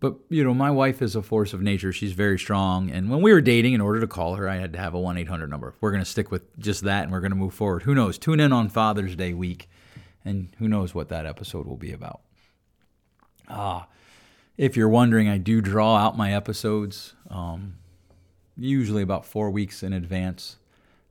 but 0.00 0.16
you 0.28 0.42
know, 0.42 0.54
my 0.54 0.70
wife 0.70 1.02
is 1.02 1.14
a 1.14 1.22
force 1.22 1.52
of 1.52 1.60
nature. 1.60 1.92
She's 1.92 2.12
very 2.12 2.38
strong. 2.38 2.90
And 2.90 3.10
when 3.10 3.22
we 3.22 3.32
were 3.32 3.40
dating, 3.40 3.74
in 3.74 3.80
order 3.80 4.00
to 4.00 4.06
call 4.06 4.34
her, 4.34 4.48
I 4.48 4.56
had 4.56 4.72
to 4.72 4.78
have 4.78 4.94
a 4.94 5.00
one 5.00 5.16
eight 5.18 5.28
hundred 5.28 5.50
number. 5.50 5.74
We're 5.80 5.92
gonna 5.92 6.04
stick 6.04 6.30
with 6.30 6.58
just 6.58 6.82
that, 6.84 7.04
and 7.04 7.12
we're 7.12 7.20
gonna 7.20 7.34
move 7.36 7.54
forward. 7.54 7.82
Who 7.82 7.94
knows? 7.94 8.18
Tune 8.18 8.40
in 8.40 8.52
on 8.52 8.68
Father's 8.68 9.14
Day 9.14 9.34
week, 9.34 9.68
and 10.24 10.48
who 10.58 10.66
knows 10.66 10.94
what 10.94 11.08
that 11.10 11.26
episode 11.26 11.66
will 11.66 11.76
be 11.76 11.92
about. 11.92 12.20
Ah, 13.48 13.86
if 14.56 14.76
you're 14.76 14.88
wondering, 14.88 15.28
I 15.28 15.38
do 15.38 15.60
draw 15.60 15.96
out 15.96 16.16
my 16.16 16.34
episodes. 16.34 17.14
Um, 17.30 17.76
usually 18.56 19.02
about 19.02 19.24
four 19.24 19.50
weeks 19.50 19.82
in 19.82 19.92
advance. 19.92 20.57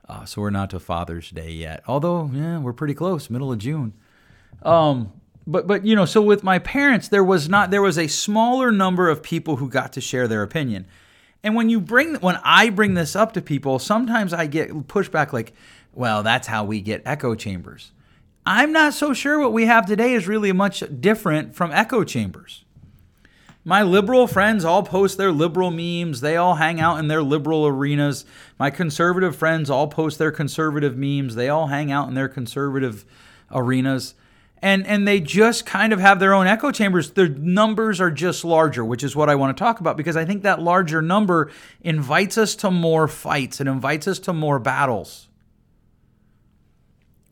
Uh, 0.10 0.26
so 0.26 0.42
we're 0.42 0.50
not 0.50 0.70
to 0.70 0.80
Father's 0.80 1.30
Day 1.30 1.52
yet. 1.52 1.84
Although, 1.88 2.30
yeah, 2.34 2.60
we're 2.60 2.74
pretty 2.74 2.94
close, 2.94 3.30
middle 3.30 3.52
of 3.52 3.60
June. 3.60 3.94
Um, 4.64 5.12
but 5.46 5.68
but 5.68 5.86
you 5.86 5.96
know, 5.96 6.06
so 6.06 6.22
with 6.22 6.44
my 6.44 6.60
parents, 6.60 7.08
there 7.08 7.24
was 7.24 7.48
not 7.48 7.72
there 7.72 7.82
was 7.82 7.98
a 7.98 8.08
smaller 8.08 8.72
number 8.72 9.10
of 9.10 9.24
people 9.24 9.58
who 9.58 9.70
got 9.70 9.94
to 9.94 10.02
share 10.02 10.28
their 10.28 10.44
opinion. 10.44 10.86
And 11.44 11.56
when 11.56 11.70
you 11.70 11.80
bring 11.80 12.16
when 12.16 12.40
I 12.44 12.70
bring 12.70 12.94
this 12.94 13.16
up 13.16 13.34
to 13.34 13.42
people, 13.42 13.80
sometimes 13.80 14.34
I 14.34 14.48
get 14.48 14.70
pushback 14.88 15.32
like, 15.32 15.54
"Well, 15.94 16.22
that's 16.24 16.48
how 16.48 16.66
we 16.66 16.82
get 16.82 17.02
echo 17.06 17.36
chambers." 17.36 17.92
I'm 18.46 18.72
not 18.72 18.94
so 18.94 19.14
sure 19.14 19.40
what 19.40 19.54
we 19.54 19.66
have 19.66 19.86
today 19.86 20.14
is 20.14 20.28
really 20.28 20.54
much 20.54 20.84
different 21.02 21.56
from 21.56 21.72
echo 21.72 22.04
chambers. 22.04 22.64
My 23.67 23.83
liberal 23.83 24.27
friends 24.27 24.63
all 24.63 24.81
post 24.81 25.17
their 25.17 25.33
liberal 25.33 25.71
memes. 25.71 26.21
They 26.21 26.38
all 26.38 26.55
hang 26.55 26.79
out 26.79 27.00
in 27.00 27.09
their 27.09 27.21
liberal 27.21 27.67
arenas. 27.67 28.24
My 28.57 28.69
conservative 28.69 29.36
friends 29.36 29.69
all 29.69 29.89
post 29.89 30.17
their 30.17 30.31
conservative 30.31 30.95
memes. 30.95 31.36
They 31.36 31.50
all 31.50 31.67
hang 31.67 31.91
out 31.91 32.07
in 32.07 32.13
their 32.13 32.29
conservative 32.29 33.03
arenas. 33.51 34.15
And 34.62 34.88
and 34.88 35.05
they 35.05 35.19
just 35.19 35.65
kind 35.65 35.91
of 35.91 36.00
have 36.00 36.21
their 36.21 36.33
own 36.33 36.47
echo 36.47 36.71
chambers. 36.71 37.12
Their 37.12 37.27
numbers 37.27 38.00
are 38.00 38.09
just 38.09 38.45
larger, 38.45 38.86
which 38.86 39.03
is 39.03 39.17
what 39.17 39.29
I 39.29 39.36
want 39.36 39.57
to 39.57 39.62
talk 39.62 39.81
about 39.81 39.97
because 39.97 40.15
I 40.15 40.24
think 40.24 40.43
that 40.43 40.62
larger 40.62 41.01
number 41.01 41.51
invites 41.81 42.38
us 42.38 42.55
to 42.55 42.71
more 42.71 43.09
fights. 43.09 43.59
It 43.59 43.67
invites 43.67 44.07
us 44.07 44.19
to 44.19 44.31
more 44.31 44.59
battles. 44.59 45.26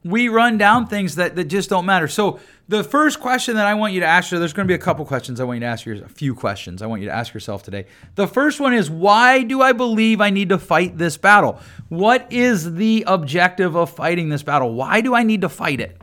We 0.06 0.30
run 0.30 0.60
down 0.60 0.86
things 0.86 1.16
that, 1.16 1.36
that 1.36 1.46
just 1.46 1.68
don't 1.68 1.88
matter. 1.88 2.08
So 2.08 2.40
the 2.68 2.84
first 2.84 3.20
question 3.20 3.56
that 3.56 3.66
I 3.66 3.74
want 3.74 3.94
you 3.94 4.02
to 4.02 4.06
ask, 4.06 4.30
there's 4.30 4.54
going 4.54 4.68
to 4.68 4.72
be 4.72 4.76
a 4.76 4.84
couple 4.84 5.04
questions 5.04 5.40
I 5.40 5.46
want 5.46 5.58
you 5.58 5.62
to 5.62 5.66
ask, 5.66 5.88
a 5.88 6.08
few 6.08 6.36
questions 6.36 6.84
I 6.84 6.86
want 6.86 7.02
you 7.02 7.08
to 7.08 7.14
ask 7.14 7.34
yourself 7.34 7.64
today. 7.64 7.88
The 8.14 8.28
first 8.28 8.60
one 8.60 8.76
is 8.76 8.88
why 8.88 9.42
do 9.42 9.64
I 9.64 9.74
believe 9.74 10.22
I 10.22 10.30
need 10.30 10.50
to 10.50 10.60
fight 10.60 11.00
this 11.00 11.18
battle? 11.18 11.60
What 11.90 12.32
is 12.32 12.76
the 12.76 13.04
objective 13.08 13.76
of 13.76 13.90
fighting 13.90 14.30
this 14.30 14.44
battle? 14.44 14.76
Why 14.76 15.02
do 15.02 15.16
I 15.16 15.24
need 15.24 15.42
to 15.42 15.50
fight 15.50 15.80
it? 15.80 16.00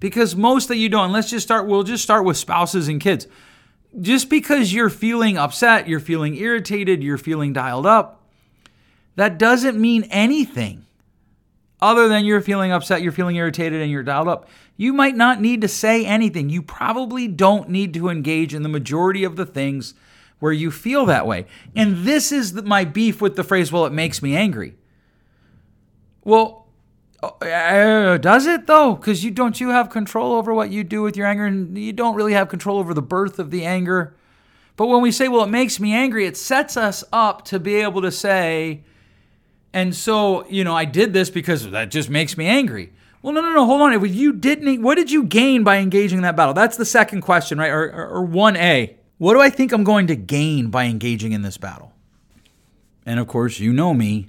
Because 0.00 0.34
most 0.34 0.66
that 0.66 0.76
you 0.76 0.88
don't, 0.88 1.12
let's 1.12 1.30
just 1.30 1.46
start, 1.46 1.68
we'll 1.68 1.84
just 1.84 2.02
start 2.02 2.24
with 2.24 2.36
spouses 2.36 2.88
and 2.88 3.00
kids. 3.00 3.28
Just 4.00 4.28
because 4.28 4.74
you're 4.74 4.90
feeling 4.90 5.38
upset, 5.38 5.86
you're 5.86 6.00
feeling 6.00 6.34
irritated, 6.34 7.00
you're 7.00 7.16
feeling 7.16 7.52
dialed 7.52 7.86
up, 7.86 8.26
that 9.14 9.38
doesn't 9.38 9.80
mean 9.80 10.02
anything 10.10 10.84
other 11.82 12.08
than 12.08 12.24
you're 12.24 12.40
feeling 12.40 12.72
upset, 12.72 13.02
you're 13.02 13.12
feeling 13.12 13.36
irritated, 13.36 13.82
and 13.82 13.90
you're 13.90 14.02
dialed 14.02 14.28
up. 14.28 14.48
You 14.76 14.92
might 14.92 15.16
not 15.16 15.40
need 15.40 15.60
to 15.60 15.68
say 15.68 16.06
anything. 16.06 16.48
You 16.48 16.62
probably 16.62 17.28
don't 17.28 17.68
need 17.68 17.92
to 17.94 18.08
engage 18.08 18.54
in 18.54 18.62
the 18.62 18.68
majority 18.68 19.24
of 19.24 19.36
the 19.36 19.44
things 19.44 19.94
where 20.38 20.52
you 20.52 20.70
feel 20.70 21.04
that 21.06 21.26
way. 21.26 21.46
And 21.76 22.04
this 22.04 22.32
is 22.32 22.54
my 22.54 22.84
beef 22.84 23.20
with 23.20 23.36
the 23.36 23.44
phrase, 23.44 23.70
well, 23.70 23.84
it 23.84 23.92
makes 23.92 24.22
me 24.22 24.34
angry. 24.34 24.76
Well, 26.24 26.66
uh, 27.22 28.16
does 28.18 28.46
it 28.46 28.66
though? 28.66 28.94
Because 28.94 29.24
you 29.24 29.30
don't 29.30 29.60
you 29.60 29.68
have 29.68 29.90
control 29.90 30.32
over 30.32 30.52
what 30.52 30.70
you 30.70 30.82
do 30.82 31.02
with 31.02 31.16
your 31.16 31.26
anger, 31.26 31.46
and 31.46 31.76
you 31.76 31.92
don't 31.92 32.14
really 32.14 32.32
have 32.32 32.48
control 32.48 32.78
over 32.78 32.94
the 32.94 33.02
birth 33.02 33.38
of 33.38 33.50
the 33.50 33.64
anger. 33.64 34.14
But 34.76 34.86
when 34.86 35.02
we 35.02 35.12
say, 35.12 35.28
well, 35.28 35.44
it 35.44 35.50
makes 35.50 35.78
me 35.78 35.92
angry, 35.92 36.26
it 36.26 36.36
sets 36.36 36.76
us 36.76 37.04
up 37.12 37.44
to 37.46 37.60
be 37.60 37.76
able 37.76 38.02
to 38.02 38.10
say, 38.10 38.82
and 39.72 39.94
so, 39.94 40.46
you 40.48 40.64
know, 40.64 40.76
I 40.76 40.84
did 40.84 41.12
this 41.12 41.30
because 41.30 41.70
that 41.70 41.90
just 41.90 42.10
makes 42.10 42.36
me 42.36 42.46
angry. 42.46 42.92
Well, 43.22 43.32
no, 43.32 43.40
no, 43.40 43.52
no. 43.52 43.64
Hold 43.64 43.82
on. 43.82 43.92
If 43.92 44.14
you 44.14 44.32
didn't, 44.32 44.82
what 44.82 44.96
did 44.96 45.10
you 45.10 45.24
gain 45.24 45.62
by 45.62 45.78
engaging 45.78 46.18
in 46.18 46.22
that 46.22 46.36
battle? 46.36 46.54
That's 46.54 46.76
the 46.76 46.84
second 46.84 47.22
question, 47.22 47.58
right? 47.58 47.70
Or, 47.70 47.90
or, 47.90 48.26
1A. 48.26 48.94
What 49.18 49.34
do 49.34 49.40
I 49.40 49.48
think 49.48 49.72
I'm 49.72 49.84
going 49.84 50.08
to 50.08 50.16
gain 50.16 50.68
by 50.68 50.84
engaging 50.84 51.32
in 51.32 51.42
this 51.42 51.56
battle? 51.56 51.92
And 53.06 53.20
of 53.20 53.28
course, 53.28 53.60
you 53.60 53.72
know 53.72 53.94
me. 53.94 54.28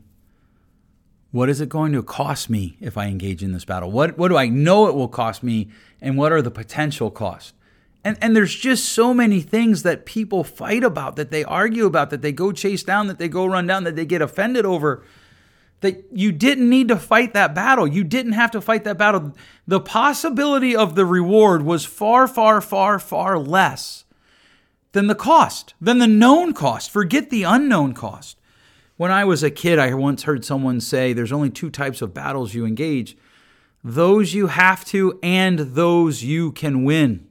What 1.31 1.49
is 1.49 1.59
it 1.59 1.69
going 1.69 1.93
to 1.93 2.03
cost 2.03 2.47
me 2.47 2.77
if 2.79 2.95
I 2.95 3.07
engage 3.07 3.41
in 3.41 3.53
this 3.53 3.65
battle? 3.65 3.89
What, 3.89 4.19
what 4.19 4.27
do 4.27 4.37
I 4.37 4.49
know 4.49 4.87
it 4.87 4.93
will 4.93 5.07
cost 5.07 5.41
me? 5.41 5.69
And 5.99 6.15
what 6.15 6.31
are 6.31 6.43
the 6.43 6.51
potential 6.51 7.09
costs? 7.09 7.53
And, 8.03 8.17
and 8.21 8.35
there's 8.35 8.53
just 8.53 8.85
so 8.85 9.15
many 9.15 9.41
things 9.41 9.81
that 9.81 10.05
people 10.05 10.43
fight 10.43 10.83
about, 10.83 11.15
that 11.15 11.31
they 11.31 11.43
argue 11.43 11.87
about, 11.87 12.11
that 12.11 12.21
they 12.21 12.31
go 12.31 12.51
chase 12.51 12.83
down, 12.83 13.07
that 13.07 13.17
they 13.17 13.29
go 13.29 13.47
run 13.47 13.65
down, 13.65 13.85
that 13.85 13.95
they 13.95 14.05
get 14.05 14.21
offended 14.21 14.65
over 14.65 15.03
that 15.83 16.05
you 16.11 16.31
didn't 16.31 16.69
need 16.69 16.87
to 16.87 16.97
fight 16.97 17.33
that 17.33 17.53
battle. 17.53 17.85
You 17.85 18.03
didn't 18.03 18.31
have 18.31 18.51
to 18.51 18.61
fight 18.61 18.85
that 18.85 18.97
battle. 18.97 19.33
The 19.67 19.79
possibility 19.79 20.75
of 20.75 20.95
the 20.95 21.05
reward 21.05 21.61
was 21.61 21.85
far, 21.85 22.27
far, 22.27 22.61
far, 22.61 22.97
far 22.97 23.37
less 23.37 24.05
than 24.93 25.07
the 25.07 25.15
cost, 25.15 25.75
than 25.79 25.99
the 25.99 26.07
known 26.07 26.53
cost. 26.53 26.89
Forget 26.89 27.29
the 27.29 27.43
unknown 27.43 27.93
cost. 27.93 28.39
When 28.95 29.11
I 29.11 29.25
was 29.25 29.43
a 29.43 29.51
kid, 29.51 29.77
I 29.77 29.93
once 29.93 30.23
heard 30.23 30.45
someone 30.45 30.79
say 30.79 31.11
there's 31.11 31.31
only 31.31 31.49
two 31.49 31.69
types 31.69 32.01
of 32.01 32.13
battles 32.13 32.53
you 32.53 32.65
engage 32.65 33.17
those 33.83 34.33
you 34.33 34.47
have 34.47 34.85
to, 34.85 35.19
and 35.21 35.59
those 35.59 36.23
you 36.23 36.53
can 36.53 36.85
win 36.85 37.27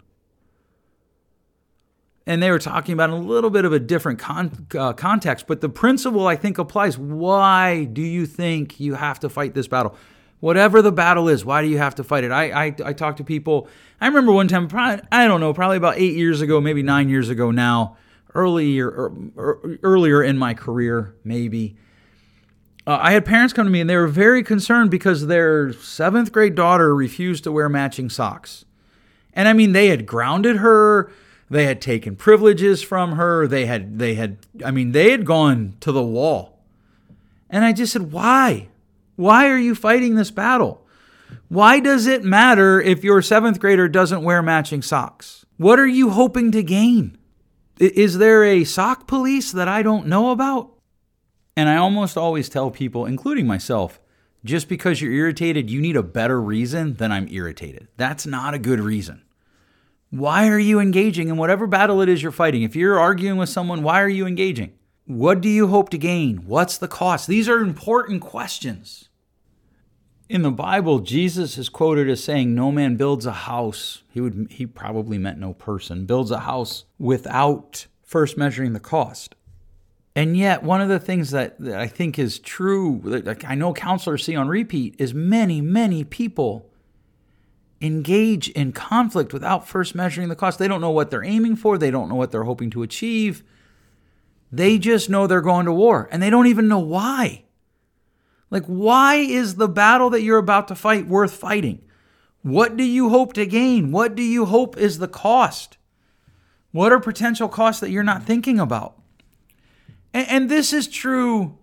and 2.26 2.42
they 2.42 2.50
were 2.50 2.58
talking 2.58 2.92
about 2.92 3.10
a 3.10 3.16
little 3.16 3.50
bit 3.50 3.64
of 3.64 3.72
a 3.72 3.80
different 3.80 4.18
con- 4.18 4.66
uh, 4.78 4.92
context, 4.92 5.46
but 5.46 5.60
the 5.60 5.68
principle 5.68 6.26
I 6.26 6.36
think 6.36 6.58
applies. 6.58 6.96
Why 6.96 7.84
do 7.84 8.02
you 8.02 8.26
think 8.26 8.78
you 8.78 8.94
have 8.94 9.20
to 9.20 9.28
fight 9.28 9.54
this 9.54 9.68
battle? 9.68 9.96
Whatever 10.40 10.82
the 10.82 10.92
battle 10.92 11.28
is, 11.28 11.44
why 11.44 11.62
do 11.62 11.68
you 11.68 11.78
have 11.78 11.94
to 11.96 12.04
fight 12.04 12.24
it? 12.24 12.32
I 12.32 12.66
I, 12.66 12.74
I 12.84 12.92
talk 12.92 13.16
to 13.16 13.24
people. 13.24 13.68
I 14.00 14.06
remember 14.06 14.32
one 14.32 14.48
time, 14.48 14.68
probably, 14.68 15.04
I 15.12 15.26
don't 15.26 15.40
know, 15.40 15.54
probably 15.54 15.76
about 15.76 15.98
eight 15.98 16.16
years 16.16 16.40
ago, 16.40 16.60
maybe 16.60 16.82
nine 16.82 17.08
years 17.08 17.28
ago 17.28 17.50
now, 17.50 17.96
earlier 18.34 18.88
or, 18.88 19.12
or 19.36 19.78
earlier 19.82 20.22
in 20.22 20.38
my 20.38 20.54
career, 20.54 21.14
maybe. 21.24 21.76
Uh, 22.84 22.98
I 23.00 23.12
had 23.12 23.24
parents 23.24 23.52
come 23.52 23.66
to 23.66 23.70
me 23.70 23.80
and 23.80 23.88
they 23.88 23.96
were 23.96 24.08
very 24.08 24.42
concerned 24.42 24.90
because 24.90 25.28
their 25.28 25.72
seventh 25.72 26.32
grade 26.32 26.56
daughter 26.56 26.94
refused 26.94 27.44
to 27.44 27.52
wear 27.52 27.68
matching 27.68 28.10
socks. 28.10 28.64
And 29.34 29.46
I 29.46 29.52
mean, 29.52 29.72
they 29.72 29.86
had 29.88 30.04
grounded 30.04 30.56
her 30.56 31.12
they 31.52 31.66
had 31.66 31.80
taken 31.80 32.16
privileges 32.16 32.82
from 32.82 33.12
her. 33.12 33.46
They 33.46 33.66
had 33.66 33.98
they 33.98 34.14
had 34.14 34.38
I 34.64 34.70
mean 34.70 34.92
they 34.92 35.10
had 35.10 35.26
gone 35.26 35.76
to 35.80 35.92
the 35.92 36.02
wall. 36.02 36.58
And 37.50 37.64
I 37.64 37.72
just 37.72 37.92
said, 37.92 38.10
"Why? 38.10 38.68
Why 39.16 39.48
are 39.50 39.58
you 39.58 39.74
fighting 39.74 40.14
this 40.14 40.30
battle? 40.30 40.86
Why 41.48 41.80
does 41.80 42.06
it 42.06 42.24
matter 42.24 42.80
if 42.80 43.04
your 43.04 43.20
7th 43.20 43.60
grader 43.60 43.88
doesn't 43.88 44.22
wear 44.22 44.42
matching 44.42 44.80
socks? 44.80 45.44
What 45.58 45.78
are 45.78 45.86
you 45.86 46.10
hoping 46.10 46.50
to 46.52 46.62
gain? 46.62 47.18
Is 47.78 48.18
there 48.18 48.42
a 48.44 48.64
sock 48.64 49.06
police 49.06 49.52
that 49.52 49.68
I 49.68 49.82
don't 49.82 50.06
know 50.06 50.30
about?" 50.30 50.70
And 51.54 51.68
I 51.68 51.76
almost 51.76 52.16
always 52.16 52.48
tell 52.48 52.70
people, 52.70 53.04
including 53.04 53.46
myself, 53.46 54.00
just 54.42 54.68
because 54.68 55.02
you're 55.02 55.12
irritated, 55.12 55.68
you 55.68 55.82
need 55.82 55.96
a 55.96 56.02
better 56.02 56.40
reason 56.40 56.94
than 56.94 57.12
I'm 57.12 57.28
irritated. 57.28 57.88
That's 57.98 58.26
not 58.26 58.54
a 58.54 58.58
good 58.58 58.80
reason. 58.80 59.22
Why 60.12 60.48
are 60.48 60.58
you 60.58 60.78
engaging 60.78 61.28
in 61.28 61.38
whatever 61.38 61.66
battle 61.66 62.02
it 62.02 62.08
is 62.10 62.22
you're 62.22 62.32
fighting? 62.32 62.60
If 62.62 62.76
you're 62.76 63.00
arguing 63.00 63.38
with 63.38 63.48
someone, 63.48 63.82
why 63.82 64.02
are 64.02 64.10
you 64.10 64.26
engaging? 64.26 64.74
What 65.06 65.40
do 65.40 65.48
you 65.48 65.68
hope 65.68 65.88
to 65.88 65.96
gain? 65.96 66.44
What's 66.44 66.76
the 66.76 66.86
cost? 66.86 67.26
These 67.26 67.48
are 67.48 67.60
important 67.60 68.20
questions. 68.20 69.08
In 70.28 70.42
the 70.42 70.50
Bible, 70.50 70.98
Jesus 70.98 71.56
is 71.56 71.70
quoted 71.70 72.10
as 72.10 72.22
saying, 72.22 72.54
"No 72.54 72.70
man 72.70 72.96
builds 72.96 73.24
a 73.24 73.32
house." 73.32 74.02
He 74.10 74.20
would 74.20 74.48
he 74.50 74.66
probably 74.66 75.16
meant 75.16 75.38
no 75.38 75.54
person 75.54 76.04
builds 76.04 76.30
a 76.30 76.40
house 76.40 76.84
without 76.98 77.86
first 78.02 78.36
measuring 78.36 78.74
the 78.74 78.80
cost. 78.80 79.34
And 80.14 80.36
yet, 80.36 80.62
one 80.62 80.82
of 80.82 80.90
the 80.90 81.00
things 81.00 81.30
that, 81.30 81.58
that 81.58 81.80
I 81.80 81.86
think 81.86 82.18
is 82.18 82.38
true, 82.38 83.00
that 83.06 83.46
I 83.48 83.54
know 83.54 83.72
counselors 83.72 84.22
see 84.24 84.36
on 84.36 84.46
repeat, 84.46 84.94
is 84.98 85.14
many, 85.14 85.62
many 85.62 86.04
people 86.04 86.70
engage 87.82 88.48
in 88.50 88.72
conflict 88.72 89.32
without 89.32 89.68
first 89.68 89.94
measuring 89.94 90.28
the 90.28 90.36
cost. 90.36 90.58
They 90.58 90.68
don't 90.68 90.80
know 90.80 90.90
what 90.90 91.10
they're 91.10 91.24
aiming 91.24 91.56
for, 91.56 91.76
they 91.76 91.90
don't 91.90 92.08
know 92.08 92.14
what 92.14 92.30
they're 92.30 92.44
hoping 92.44 92.70
to 92.70 92.82
achieve. 92.82 93.42
They 94.50 94.78
just 94.78 95.10
know 95.10 95.26
they're 95.26 95.40
going 95.40 95.66
to 95.66 95.72
war 95.72 96.08
and 96.12 96.22
they 96.22 96.30
don't 96.30 96.46
even 96.46 96.68
know 96.68 96.78
why. 96.78 97.44
Like, 98.50 98.64
why 98.66 99.16
is 99.16 99.54
the 99.54 99.68
battle 99.68 100.10
that 100.10 100.20
you're 100.20 100.38
about 100.38 100.68
to 100.68 100.74
fight 100.74 101.08
worth 101.08 101.32
fighting? 101.32 101.82
What 102.42 102.76
do 102.76 102.84
you 102.84 103.08
hope 103.08 103.32
to 103.32 103.46
gain? 103.46 103.92
What 103.92 104.14
do 104.14 104.22
you 104.22 104.44
hope 104.44 104.76
is 104.76 104.98
the 104.98 105.08
cost? 105.08 105.78
What 106.70 106.92
are 106.92 107.00
potential 107.00 107.48
costs 107.48 107.80
that 107.80 107.90
you're 107.90 108.02
not 108.02 108.24
thinking 108.24 108.60
about? 108.60 109.00
And, 110.12 110.28
and 110.28 110.50
this 110.50 110.72
is 110.72 110.86
true 110.86 111.56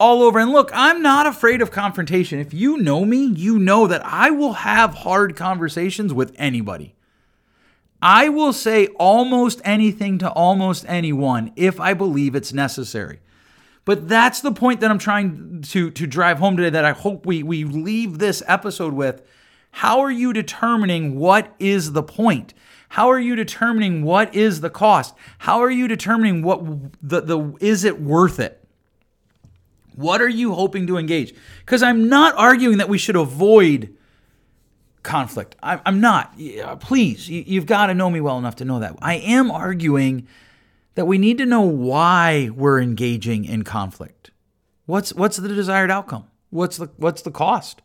all 0.00 0.22
over. 0.22 0.38
And 0.38 0.50
look, 0.50 0.70
I'm 0.72 1.02
not 1.02 1.26
afraid 1.26 1.60
of 1.60 1.70
confrontation. 1.70 2.40
If 2.40 2.54
you 2.54 2.78
know 2.78 3.04
me, 3.04 3.26
you 3.26 3.58
know 3.58 3.86
that 3.86 4.04
I 4.04 4.30
will 4.30 4.54
have 4.54 4.94
hard 4.94 5.36
conversations 5.36 6.12
with 6.12 6.34
anybody. 6.36 6.96
I 8.02 8.30
will 8.30 8.54
say 8.54 8.86
almost 8.98 9.60
anything 9.62 10.18
to 10.18 10.30
almost 10.30 10.86
anyone 10.88 11.52
if 11.54 11.78
I 11.78 11.92
believe 11.92 12.34
it's 12.34 12.52
necessary. 12.52 13.20
But 13.84 14.08
that's 14.08 14.40
the 14.40 14.52
point 14.52 14.80
that 14.80 14.90
I'm 14.90 14.98
trying 14.98 15.62
to, 15.68 15.90
to 15.90 16.06
drive 16.06 16.38
home 16.38 16.56
today 16.56 16.70
that 16.70 16.84
I 16.84 16.92
hope 16.92 17.26
we, 17.26 17.42
we 17.42 17.64
leave 17.64 18.18
this 18.18 18.42
episode 18.46 18.94
with. 18.94 19.22
How 19.72 20.00
are 20.00 20.10
you 20.10 20.32
determining 20.32 21.18
what 21.18 21.54
is 21.58 21.92
the 21.92 22.02
point? 22.02 22.54
How 22.90 23.10
are 23.10 23.20
you 23.20 23.36
determining 23.36 24.02
what 24.02 24.34
is 24.34 24.62
the 24.62 24.70
cost? 24.70 25.14
How 25.38 25.60
are 25.60 25.70
you 25.70 25.86
determining 25.86 26.42
what 26.42 26.62
the, 27.02 27.20
the 27.20 27.54
is 27.60 27.84
it 27.84 28.00
worth 28.00 28.40
it? 28.40 28.59
What 30.00 30.22
are 30.22 30.28
you 30.28 30.54
hoping 30.54 30.86
to 30.86 30.96
engage? 30.96 31.34
Because 31.60 31.82
I'm 31.82 32.08
not 32.08 32.34
arguing 32.36 32.78
that 32.78 32.88
we 32.88 32.96
should 32.96 33.16
avoid 33.16 33.94
conflict. 35.02 35.56
I, 35.62 35.80
am 35.84 36.00
not. 36.00 36.38
Please, 36.80 37.28
you've 37.28 37.66
got 37.66 37.86
to 37.86 37.94
know 37.94 38.10
me 38.10 38.20
well 38.20 38.38
enough 38.38 38.56
to 38.56 38.64
know 38.64 38.80
that. 38.80 38.96
I 39.02 39.16
am 39.16 39.50
arguing 39.50 40.26
that 40.94 41.04
we 41.04 41.18
need 41.18 41.38
to 41.38 41.46
know 41.46 41.62
why 41.62 42.50
we're 42.54 42.80
engaging 42.80 43.44
in 43.44 43.62
conflict. 43.62 44.30
What's 44.86 45.12
what's 45.12 45.36
the 45.36 45.48
desired 45.48 45.90
outcome? 45.90 46.24
What's 46.50 46.76
the 46.78 46.90
what's 46.96 47.22
the 47.22 47.30
cost? 47.30 47.82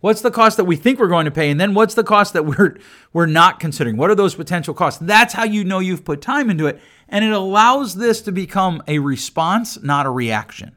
What's 0.00 0.22
the 0.22 0.30
cost 0.30 0.56
that 0.56 0.64
we 0.64 0.76
think 0.76 0.98
we're 0.98 1.08
going 1.08 1.26
to 1.26 1.30
pay 1.30 1.50
and 1.50 1.60
then 1.60 1.74
what's 1.74 1.94
the 1.94 2.02
cost 2.02 2.32
that 2.32 2.46
we're 2.46 2.78
we're 3.12 3.26
not 3.26 3.60
considering? 3.60 3.96
What 3.96 4.10
are 4.10 4.14
those 4.14 4.34
potential 4.34 4.74
costs? 4.74 4.98
That's 5.00 5.34
how 5.34 5.44
you 5.44 5.62
know 5.62 5.78
you've 5.78 6.04
put 6.04 6.22
time 6.22 6.50
into 6.50 6.66
it 6.66 6.80
and 7.08 7.24
it 7.24 7.32
allows 7.32 7.96
this 7.96 8.22
to 8.22 8.32
become 8.32 8.82
a 8.88 8.98
response, 8.98 9.80
not 9.82 10.06
a 10.06 10.10
reaction. 10.10 10.74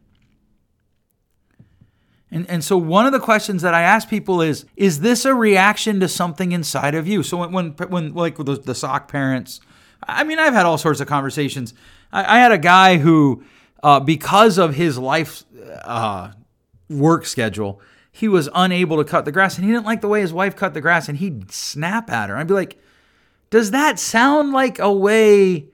And, 2.33 2.49
and 2.49 2.63
so 2.63 2.77
one 2.79 3.05
of 3.05 3.11
the 3.11 3.19
questions 3.19 3.61
that 3.61 3.75
I 3.75 3.83
ask 3.83 4.09
people 4.09 4.41
is, 4.41 4.65
is 4.75 5.01
this 5.01 5.23
a 5.23 5.35
reaction 5.35 5.99
to 5.99 6.07
something 6.07 6.51
inside 6.51 6.95
of 6.95 7.07
you? 7.07 7.21
So 7.21 7.37
when, 7.37 7.51
when, 7.51 7.71
when 7.89 8.13
like 8.15 8.37
the, 8.37 8.55
the 8.55 8.73
sock 8.73 9.07
parents, 9.07 9.61
I 10.07 10.23
mean, 10.23 10.39
I've 10.39 10.53
had 10.53 10.65
all 10.65 10.79
sorts 10.79 10.99
of 10.99 11.07
conversations. 11.07 11.75
I, 12.11 12.37
I 12.37 12.39
had 12.39 12.51
a 12.51 12.57
guy 12.57 12.97
who, 12.97 13.43
uh, 13.83 13.99
because 13.99 14.57
of 14.57 14.73
his 14.73 14.97
life 14.97 15.43
uh, 15.83 16.31
work 16.89 17.27
schedule, 17.27 17.79
he 18.11 18.27
was 18.27 18.49
unable 18.55 18.97
to 18.97 19.03
cut 19.03 19.25
the 19.25 19.31
grass 19.31 19.57
and 19.57 19.65
he 19.65 19.71
didn't 19.71 19.85
like 19.85 20.01
the 20.01 20.07
way 20.07 20.21
his 20.21 20.33
wife 20.33 20.55
cut 20.55 20.73
the 20.73 20.81
grass 20.81 21.07
and 21.07 21.19
he'd 21.19 21.51
snap 21.51 22.09
at 22.09 22.29
her. 22.29 22.35
I'd 22.35 22.47
be 22.47 22.55
like, 22.55 22.79
does 23.51 23.69
that 23.69 23.99
sound 23.99 24.53
like 24.53 24.79
a 24.79 24.91
way 24.91 25.67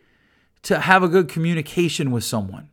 to 0.64 0.80
have 0.82 1.04
a 1.04 1.08
good 1.08 1.30
communication 1.30 2.12
with 2.12 2.26
someone? 2.26 2.68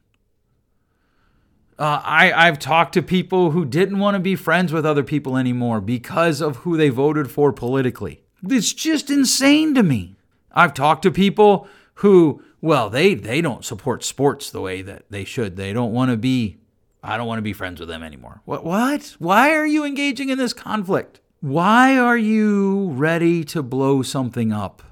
Uh, 1.79 2.01
I, 2.03 2.33
I've 2.33 2.59
talked 2.59 2.95
to 2.95 3.03
people 3.03 3.51
who 3.51 3.65
didn't 3.67 3.99
want 3.99 4.15
to 4.15 4.21
be 4.21 4.35
friends 4.35 4.73
with 4.73 4.87
other 4.87 5.03
people 5.03 5.37
anymore 5.37 5.81
because 5.81 6.41
of 6.41 6.59
who 6.59 6.77
they 6.77 6.89
voted 6.89 7.31
for 7.31 7.53
politically. 7.53 8.23
It's 8.43 8.73
just 8.73 9.11
insane 9.11 9.75
to 9.75 9.83
me. 9.83 10.17
I've 10.53 10.73
talked 10.73 11.03
to 11.03 11.11
people 11.11 11.69
who, 11.97 12.43
well, 12.63 12.89
they, 12.89 13.15
they 13.15 13.43
don't 13.43 13.65
support 13.65 14.05
sports 14.05 14.51
the 14.51 14.63
way 14.63 14.81
that 14.83 15.05
they 15.11 15.25
should. 15.25 15.57
They 15.57 15.75
don't 15.75 15.93
want 15.93 16.11
to 16.11 16.17
be, 16.17 16.57
I 17.03 17.19
don't 17.19 17.27
want 17.27 17.39
to 17.39 17.43
be 17.43 17.53
friends 17.53 17.79
with 17.79 17.91
them 17.91 18.03
anymore. 18.03 18.41
What? 18.47 18.65
What? 18.65 19.17
Why 19.19 19.55
are 19.55 19.67
you 19.67 19.85
engaging 19.85 20.31
in 20.31 20.39
this 20.39 20.55
conflict? 20.55 21.21
Why 21.41 21.99
are 21.99 22.17
you 22.17 22.89
ready 22.93 23.45
to 23.45 23.63
blow 23.63 24.01
something 24.03 24.51
up 24.51 24.83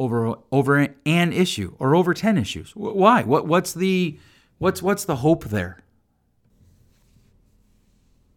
over 0.00 0.34
over 0.50 0.76
an 0.76 1.32
issue 1.32 1.76
or 1.78 1.94
over 1.94 2.12
10 2.12 2.36
issues? 2.36 2.72
Why? 2.72 3.22
What 3.22 3.46
what's 3.46 3.72
the 3.72 4.18
what's 4.58 4.82
what's 4.82 5.04
the 5.04 5.16
hope 5.16 5.44
there? 5.44 5.78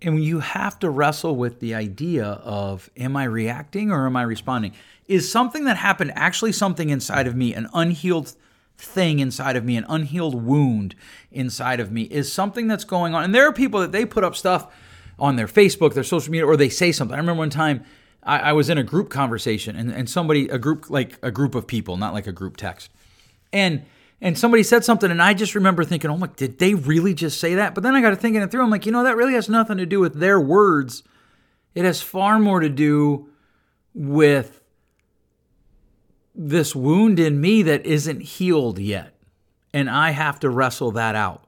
And 0.02 0.24
you 0.24 0.40
have 0.40 0.80
to 0.80 0.90
wrestle 0.90 1.36
with 1.36 1.60
the 1.60 1.76
idea 1.76 2.26
of 2.26 2.90
am 2.98 3.16
I 3.16 3.26
reacting 3.26 3.92
or 3.92 4.06
am 4.06 4.16
I 4.16 4.24
responding? 4.24 4.74
Is 5.08 5.32
something 5.32 5.66
that 5.66 5.78
happened 5.78 6.12
actually 6.16 6.52
something 6.52 6.90
inside 6.90 7.28
of 7.28 7.36
me, 7.36 7.54
an 7.54 7.68
unhealed 7.74 8.36
thing 8.78 9.20
inside 9.20 9.56
of 9.56 9.64
me, 9.64 9.78
an 9.78 9.86
unhealed 9.88 10.44
wound 10.44 10.96
inside 11.32 11.80
of 11.80 11.92
me? 11.92 12.04
Is 12.04 12.32
something 12.32 12.68
that's 12.68 12.84
going 12.84 13.14
on? 13.14 13.24
And 13.24 13.36
there 13.36 13.48
are 13.48 13.54
people 13.54 13.80
that 13.82 13.92
they 13.92 14.06
put 14.06 14.24
up 14.24 14.36
stuff 14.36 14.74
on 15.20 15.36
their 15.36 15.48
Facebook, 15.48 15.94
their 15.94 16.04
social 16.04 16.32
media, 16.32 16.48
or 16.48 16.58
they 16.58 16.70
say 16.70 16.92
something. 16.92 17.14
I 17.14 17.20
remember 17.20 17.40
one 17.40 17.52
time 17.52 17.84
I, 18.24 18.40
I 18.40 18.54
was 18.54 18.70
in 18.70 18.78
a 18.78 18.84
group 18.84 19.10
conversation 19.10 19.76
and, 19.76 19.92
and 19.92 20.10
somebody, 20.10 20.48
a 20.50 20.58
group, 20.58 20.90
like 20.90 21.20
a 21.22 21.30
group 21.32 21.54
of 21.54 21.68
people, 21.68 21.98
not 21.98 22.14
like 22.14 22.26
a 22.26 22.32
group 22.32 22.58
text. 22.58 22.90
And 23.54 23.86
and 24.22 24.38
somebody 24.38 24.62
said 24.62 24.86
something, 24.86 25.10
and 25.10 25.22
I 25.22 25.34
just 25.34 25.56
remember 25.56 25.84
thinking, 25.84 26.12
oh 26.12 26.18
my, 26.18 26.28
did 26.36 26.60
they 26.60 26.76
really 26.76 27.16
just 27.16 27.40
say 27.40 27.56
that? 27.56 27.74
But 27.74 27.82
then 27.84 27.96
I 27.96 28.02
got 28.02 28.12
to 28.12 28.16
thinking 28.16 28.42
it 28.42 28.52
through. 28.52 28.64
I'm 28.64 28.70
like, 28.70 28.86
you 28.86 28.92
know, 28.92 29.04
that 29.04 29.18
really 29.18 29.34
has 29.34 29.50
nothing 29.50 29.78
to 29.78 29.86
do 29.88 30.00
with 30.00 30.20
their 30.20 30.40
words. 30.40 31.02
It 31.74 31.86
has 31.86 32.02
far 32.02 32.38
more 32.38 32.60
to 32.60 32.70
do 32.70 33.30
with 33.96 34.62
this 36.36 36.76
wound 36.76 37.20
in 37.20 37.42
me 37.42 37.64
that 37.64 37.86
isn't 37.86 38.22
healed 38.22 38.78
yet. 38.78 39.16
And 39.74 39.90
I 39.90 40.12
have 40.12 40.40
to 40.42 40.50
wrestle 40.50 40.92
that 40.92 41.16
out. 41.16 41.44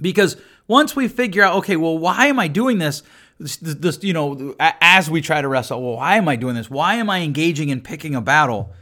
Because 0.00 0.36
once 0.68 0.94
we 0.94 1.08
figure 1.08 1.42
out, 1.42 1.56
okay, 1.56 1.76
well, 1.76 1.96
why 1.96 2.26
am 2.26 2.38
I 2.38 2.48
doing 2.48 2.78
this? 2.78 3.02
This, 3.38 3.56
this, 3.56 4.04
you 4.04 4.12
know, 4.12 4.54
as 4.60 5.08
we 5.08 5.22
try 5.22 5.40
to 5.40 5.48
wrestle, 5.48 5.82
well, 5.82 5.96
why 5.96 6.16
am 6.16 6.28
I 6.28 6.36
doing 6.36 6.56
this? 6.56 6.68
Why 6.68 6.96
am 6.96 7.08
I 7.08 7.20
engaging 7.20 7.70
in 7.70 7.80
picking 7.80 8.14
a 8.14 8.20
battle? 8.20 8.74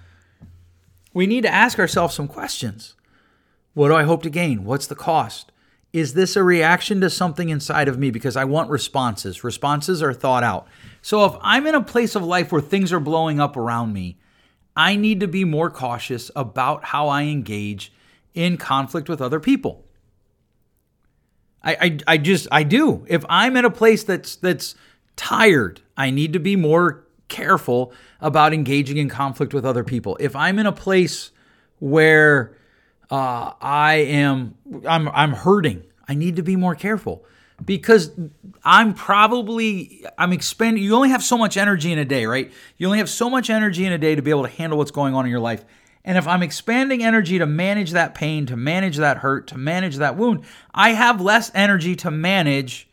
We 1.18 1.26
need 1.26 1.40
to 1.40 1.52
ask 1.52 1.80
ourselves 1.80 2.14
some 2.14 2.28
questions. 2.28 2.94
What 3.74 3.88
do 3.88 3.96
I 3.96 4.04
hope 4.04 4.22
to 4.22 4.30
gain? 4.30 4.62
What's 4.62 4.86
the 4.86 4.94
cost? 4.94 5.50
Is 5.92 6.14
this 6.14 6.36
a 6.36 6.44
reaction 6.44 7.00
to 7.00 7.10
something 7.10 7.48
inside 7.48 7.88
of 7.88 7.98
me? 7.98 8.12
Because 8.12 8.36
I 8.36 8.44
want 8.44 8.70
responses. 8.70 9.42
Responses 9.42 10.00
are 10.00 10.14
thought 10.14 10.44
out. 10.44 10.68
So 11.02 11.24
if 11.24 11.32
I'm 11.40 11.66
in 11.66 11.74
a 11.74 11.82
place 11.82 12.14
of 12.14 12.22
life 12.22 12.52
where 12.52 12.60
things 12.60 12.92
are 12.92 13.00
blowing 13.00 13.40
up 13.40 13.56
around 13.56 13.92
me, 13.92 14.20
I 14.76 14.94
need 14.94 15.18
to 15.18 15.26
be 15.26 15.44
more 15.44 15.70
cautious 15.70 16.30
about 16.36 16.84
how 16.84 17.08
I 17.08 17.24
engage 17.24 17.92
in 18.32 18.56
conflict 18.56 19.08
with 19.08 19.20
other 19.20 19.40
people. 19.40 19.84
I, 21.64 21.72
I, 21.80 21.98
I 22.06 22.18
just 22.18 22.46
I 22.52 22.62
do. 22.62 23.04
If 23.08 23.24
I'm 23.28 23.56
in 23.56 23.64
a 23.64 23.70
place 23.70 24.04
that's 24.04 24.36
that's 24.36 24.76
tired, 25.16 25.80
I 25.96 26.10
need 26.10 26.32
to 26.34 26.38
be 26.38 26.54
more 26.54 27.07
careful 27.28 27.92
about 28.20 28.52
engaging 28.52 28.96
in 28.96 29.08
conflict 29.08 29.54
with 29.54 29.64
other 29.64 29.84
people. 29.84 30.16
If 30.20 30.34
I'm 30.34 30.58
in 30.58 30.66
a 30.66 30.72
place 30.72 31.30
where 31.78 32.56
uh, 33.10 33.52
I 33.60 33.94
am 33.94 34.56
I'm 34.86 35.08
I'm 35.08 35.32
hurting, 35.32 35.84
I 36.06 36.14
need 36.14 36.36
to 36.36 36.42
be 36.42 36.56
more 36.56 36.74
careful 36.74 37.24
because 37.64 38.10
I'm 38.64 38.94
probably 38.94 40.04
I'm 40.16 40.32
expending. 40.32 40.82
You 40.82 40.94
only 40.94 41.10
have 41.10 41.22
so 41.22 41.38
much 41.38 41.56
energy 41.56 41.92
in 41.92 41.98
a 41.98 42.04
day, 42.04 42.26
right? 42.26 42.52
You 42.76 42.86
only 42.86 42.98
have 42.98 43.08
so 43.08 43.30
much 43.30 43.50
energy 43.50 43.84
in 43.84 43.92
a 43.92 43.98
day 43.98 44.14
to 44.14 44.22
be 44.22 44.30
able 44.30 44.44
to 44.44 44.50
handle 44.50 44.78
what's 44.78 44.90
going 44.90 45.14
on 45.14 45.24
in 45.24 45.30
your 45.30 45.40
life. 45.40 45.64
And 46.04 46.16
if 46.16 46.26
I'm 46.26 46.42
expanding 46.42 47.02
energy 47.02 47.38
to 47.38 47.46
manage 47.46 47.90
that 47.90 48.14
pain, 48.14 48.46
to 48.46 48.56
manage 48.56 48.96
that 48.96 49.18
hurt, 49.18 49.48
to 49.48 49.58
manage 49.58 49.96
that 49.96 50.16
wound, 50.16 50.44
I 50.72 50.90
have 50.90 51.20
less 51.20 51.50
energy 51.54 51.96
to 51.96 52.10
manage 52.10 52.88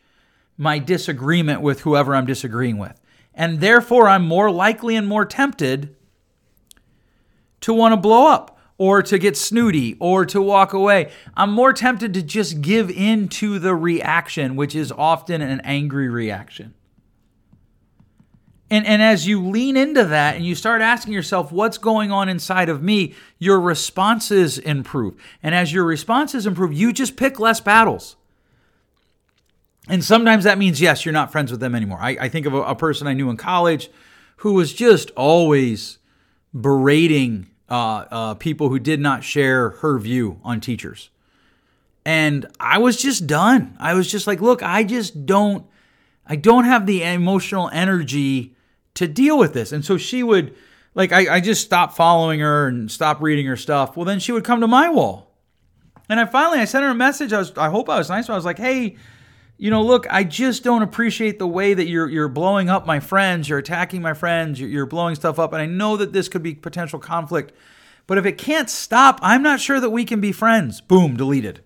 my 0.58 0.78
disagreement 0.78 1.62
with 1.62 1.80
whoever 1.80 2.14
I'm 2.14 2.26
disagreeing 2.26 2.78
with 2.78 3.00
and 3.36 3.60
therefore 3.60 4.08
I'm 4.08 4.26
more 4.26 4.50
likely 4.50 4.96
and 4.96 5.06
more 5.06 5.24
tempted 5.24 5.94
to 7.60 7.72
want 7.72 7.92
to 7.92 7.96
blow 7.96 8.28
up 8.28 8.58
or 8.78 9.02
to 9.02 9.18
get 9.18 9.36
snooty 9.36 9.96
or 10.00 10.26
to 10.26 10.40
walk 10.40 10.72
away. 10.72 11.10
I'm 11.36 11.50
more 11.50 11.72
tempted 11.72 12.14
to 12.14 12.22
just 12.22 12.60
give 12.60 12.90
in 12.90 13.28
to 13.28 13.58
the 13.58 13.74
reaction, 13.74 14.56
which 14.56 14.74
is 14.74 14.90
often 14.90 15.40
an 15.40 15.60
angry 15.60 16.08
reaction. 16.08 16.74
And, 18.68 18.84
and 18.84 19.00
as 19.00 19.28
you 19.28 19.46
lean 19.46 19.76
into 19.76 20.04
that 20.04 20.34
and 20.34 20.44
you 20.44 20.54
start 20.56 20.82
asking 20.82 21.12
yourself, 21.12 21.52
what's 21.52 21.78
going 21.78 22.10
on 22.10 22.28
inside 22.28 22.68
of 22.68 22.82
me, 22.82 23.14
your 23.38 23.60
responses 23.60 24.58
improve. 24.58 25.14
And 25.42 25.54
as 25.54 25.72
your 25.72 25.84
responses 25.84 26.46
improve, 26.46 26.72
you 26.72 26.92
just 26.92 27.16
pick 27.16 27.38
less 27.38 27.60
battles. 27.60 28.16
And 29.88 30.04
sometimes 30.04 30.44
that 30.44 30.58
means, 30.58 30.80
yes, 30.80 31.04
you're 31.04 31.12
not 31.12 31.30
friends 31.30 31.50
with 31.50 31.60
them 31.60 31.74
anymore. 31.74 31.98
I, 32.00 32.16
I 32.22 32.28
think 32.28 32.46
of 32.46 32.54
a, 32.54 32.62
a, 32.62 32.74
person 32.74 33.06
I 33.06 33.12
knew 33.12 33.30
in 33.30 33.36
college 33.36 33.88
who 34.38 34.54
was 34.54 34.72
just 34.72 35.10
always 35.12 35.98
berating 36.58 37.48
uh, 37.68 38.04
uh, 38.10 38.34
people 38.34 38.68
who 38.68 38.78
did 38.78 39.00
not 39.00 39.22
share 39.22 39.70
her 39.70 39.98
view 39.98 40.40
on 40.42 40.60
teachers. 40.60 41.10
And 42.04 42.46
I 42.58 42.78
was 42.78 43.00
just 43.00 43.26
done. 43.26 43.76
I 43.78 43.94
was 43.94 44.10
just 44.10 44.26
like, 44.26 44.40
look, 44.40 44.62
I 44.62 44.84
just 44.84 45.26
don't. 45.26 45.66
I 46.28 46.34
don't 46.34 46.64
have 46.64 46.86
the 46.86 47.04
emotional 47.04 47.70
energy 47.72 48.56
to 48.94 49.06
deal 49.06 49.38
with 49.38 49.52
this. 49.52 49.70
And 49.70 49.84
so 49.84 49.96
she 49.96 50.24
would, 50.24 50.56
like, 50.94 51.12
I, 51.12 51.36
I 51.36 51.40
just 51.40 51.64
stopped 51.64 51.96
following 51.96 52.40
her 52.40 52.66
and 52.66 52.90
stopped 52.90 53.22
reading 53.22 53.46
her 53.46 53.56
stuff. 53.56 53.96
Well, 53.96 54.04
then 54.04 54.18
she 54.18 54.32
would 54.32 54.42
come 54.42 54.60
to 54.60 54.66
my 54.66 54.88
wall. 54.88 55.32
And 56.08 56.18
I 56.18 56.26
finally, 56.26 56.58
I 56.58 56.64
sent 56.64 56.84
her 56.84 56.90
a 56.90 56.94
message. 56.94 57.32
I 57.32 57.38
was, 57.38 57.56
I 57.56 57.68
hope 57.68 57.88
I 57.88 57.98
was 57.98 58.08
nice. 58.08 58.26
But 58.26 58.32
I 58.32 58.36
was 58.36 58.44
like, 58.44 58.58
hey, 58.58 58.96
you 59.58 59.70
know, 59.70 59.82
look, 59.82 60.06
I 60.10 60.24
just 60.24 60.62
don't 60.62 60.82
appreciate 60.82 61.38
the 61.38 61.46
way 61.46 61.72
that 61.72 61.86
you're 61.86 62.08
you're 62.08 62.28
blowing 62.28 62.68
up 62.68 62.86
my 62.86 63.00
friends, 63.00 63.48
you're 63.48 63.58
attacking 63.58 64.02
my 64.02 64.12
friends, 64.12 64.60
you're, 64.60 64.86
blowing 64.86 65.14
stuff 65.14 65.38
up, 65.38 65.52
and 65.52 65.62
I 65.62 65.66
know 65.66 65.96
that 65.96 66.12
this 66.12 66.28
could 66.28 66.42
be 66.42 66.54
potential 66.54 66.98
conflict. 66.98 67.52
But 68.06 68.18
if 68.18 68.26
it 68.26 68.38
can't 68.38 68.70
stop, 68.70 69.18
I'm 69.22 69.42
not 69.42 69.60
sure 69.60 69.80
that 69.80 69.90
we 69.90 70.04
can 70.04 70.20
be 70.20 70.30
friends. 70.30 70.80
Boom, 70.80 71.16
deleted. 71.16 71.60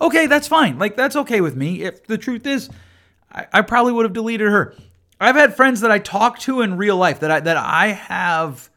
Okay, 0.00 0.26
that's 0.26 0.48
fine. 0.48 0.78
Like 0.78 0.96
that's 0.96 1.16
okay 1.16 1.40
with 1.40 1.56
me. 1.56 1.82
If 1.82 2.06
the 2.06 2.18
truth 2.18 2.46
is, 2.46 2.70
I, 3.32 3.46
I 3.52 3.62
probably 3.62 3.92
would 3.92 4.04
have 4.04 4.12
deleted 4.12 4.48
her. 4.48 4.74
I've 5.20 5.34
had 5.36 5.56
friends 5.56 5.80
that 5.80 5.90
I 5.90 5.98
talk 5.98 6.38
to 6.40 6.60
in 6.60 6.76
real 6.76 6.96
life 6.96 7.20
that 7.20 7.30
I 7.30 7.40
that 7.40 7.56
I 7.56 7.88
have 7.88 8.70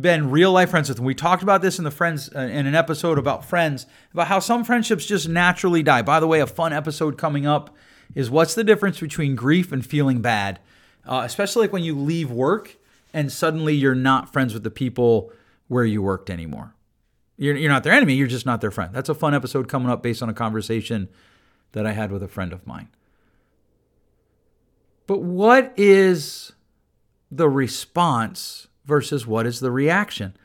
been 0.00 0.30
real 0.30 0.52
life 0.52 0.70
friends 0.70 0.88
with. 0.88 0.98
And 0.98 1.06
we 1.06 1.14
talked 1.14 1.42
about 1.42 1.60
this 1.60 1.78
in 1.78 1.84
the 1.84 1.90
friends 1.90 2.30
uh, 2.34 2.40
in 2.40 2.66
an 2.66 2.74
episode 2.74 3.18
about 3.18 3.44
friends 3.44 3.86
about 4.12 4.28
how 4.28 4.38
some 4.38 4.64
friendships 4.64 5.04
just 5.04 5.28
naturally 5.28 5.82
die. 5.82 6.02
By 6.02 6.18
the 6.18 6.26
way, 6.26 6.40
a 6.40 6.46
fun 6.46 6.72
episode 6.72 7.18
coming 7.18 7.46
up 7.46 7.76
is 8.14 8.30
what's 8.30 8.54
the 8.54 8.64
difference 8.64 9.00
between 9.00 9.36
grief 9.36 9.70
and 9.70 9.84
feeling 9.84 10.22
bad, 10.22 10.60
uh, 11.04 11.22
especially 11.24 11.62
like 11.62 11.72
when 11.72 11.84
you 11.84 11.98
leave 11.98 12.30
work 12.30 12.76
and 13.12 13.30
suddenly 13.30 13.74
you're 13.74 13.94
not 13.94 14.32
friends 14.32 14.54
with 14.54 14.62
the 14.62 14.70
people 14.70 15.30
where 15.68 15.84
you 15.84 16.00
worked 16.00 16.30
anymore. 16.30 16.74
You're, 17.36 17.56
you're 17.56 17.70
not 17.70 17.84
their 17.84 17.92
enemy, 17.92 18.14
you're 18.14 18.26
just 18.28 18.46
not 18.46 18.60
their 18.60 18.70
friend. 18.70 18.94
That's 18.94 19.08
a 19.08 19.14
fun 19.14 19.34
episode 19.34 19.68
coming 19.68 19.90
up 19.90 20.02
based 20.02 20.22
on 20.22 20.28
a 20.28 20.34
conversation 20.34 21.08
that 21.72 21.86
I 21.86 21.92
had 21.92 22.12
with 22.12 22.22
a 22.22 22.28
friend 22.28 22.52
of 22.52 22.66
mine. 22.66 22.88
But 25.06 25.22
what 25.22 25.74
is 25.76 26.52
the 27.30 27.48
response 27.48 28.68
versus 28.84 29.26
what 29.26 29.46
is 29.46 29.60
the 29.60 29.70
reaction? 29.70 30.36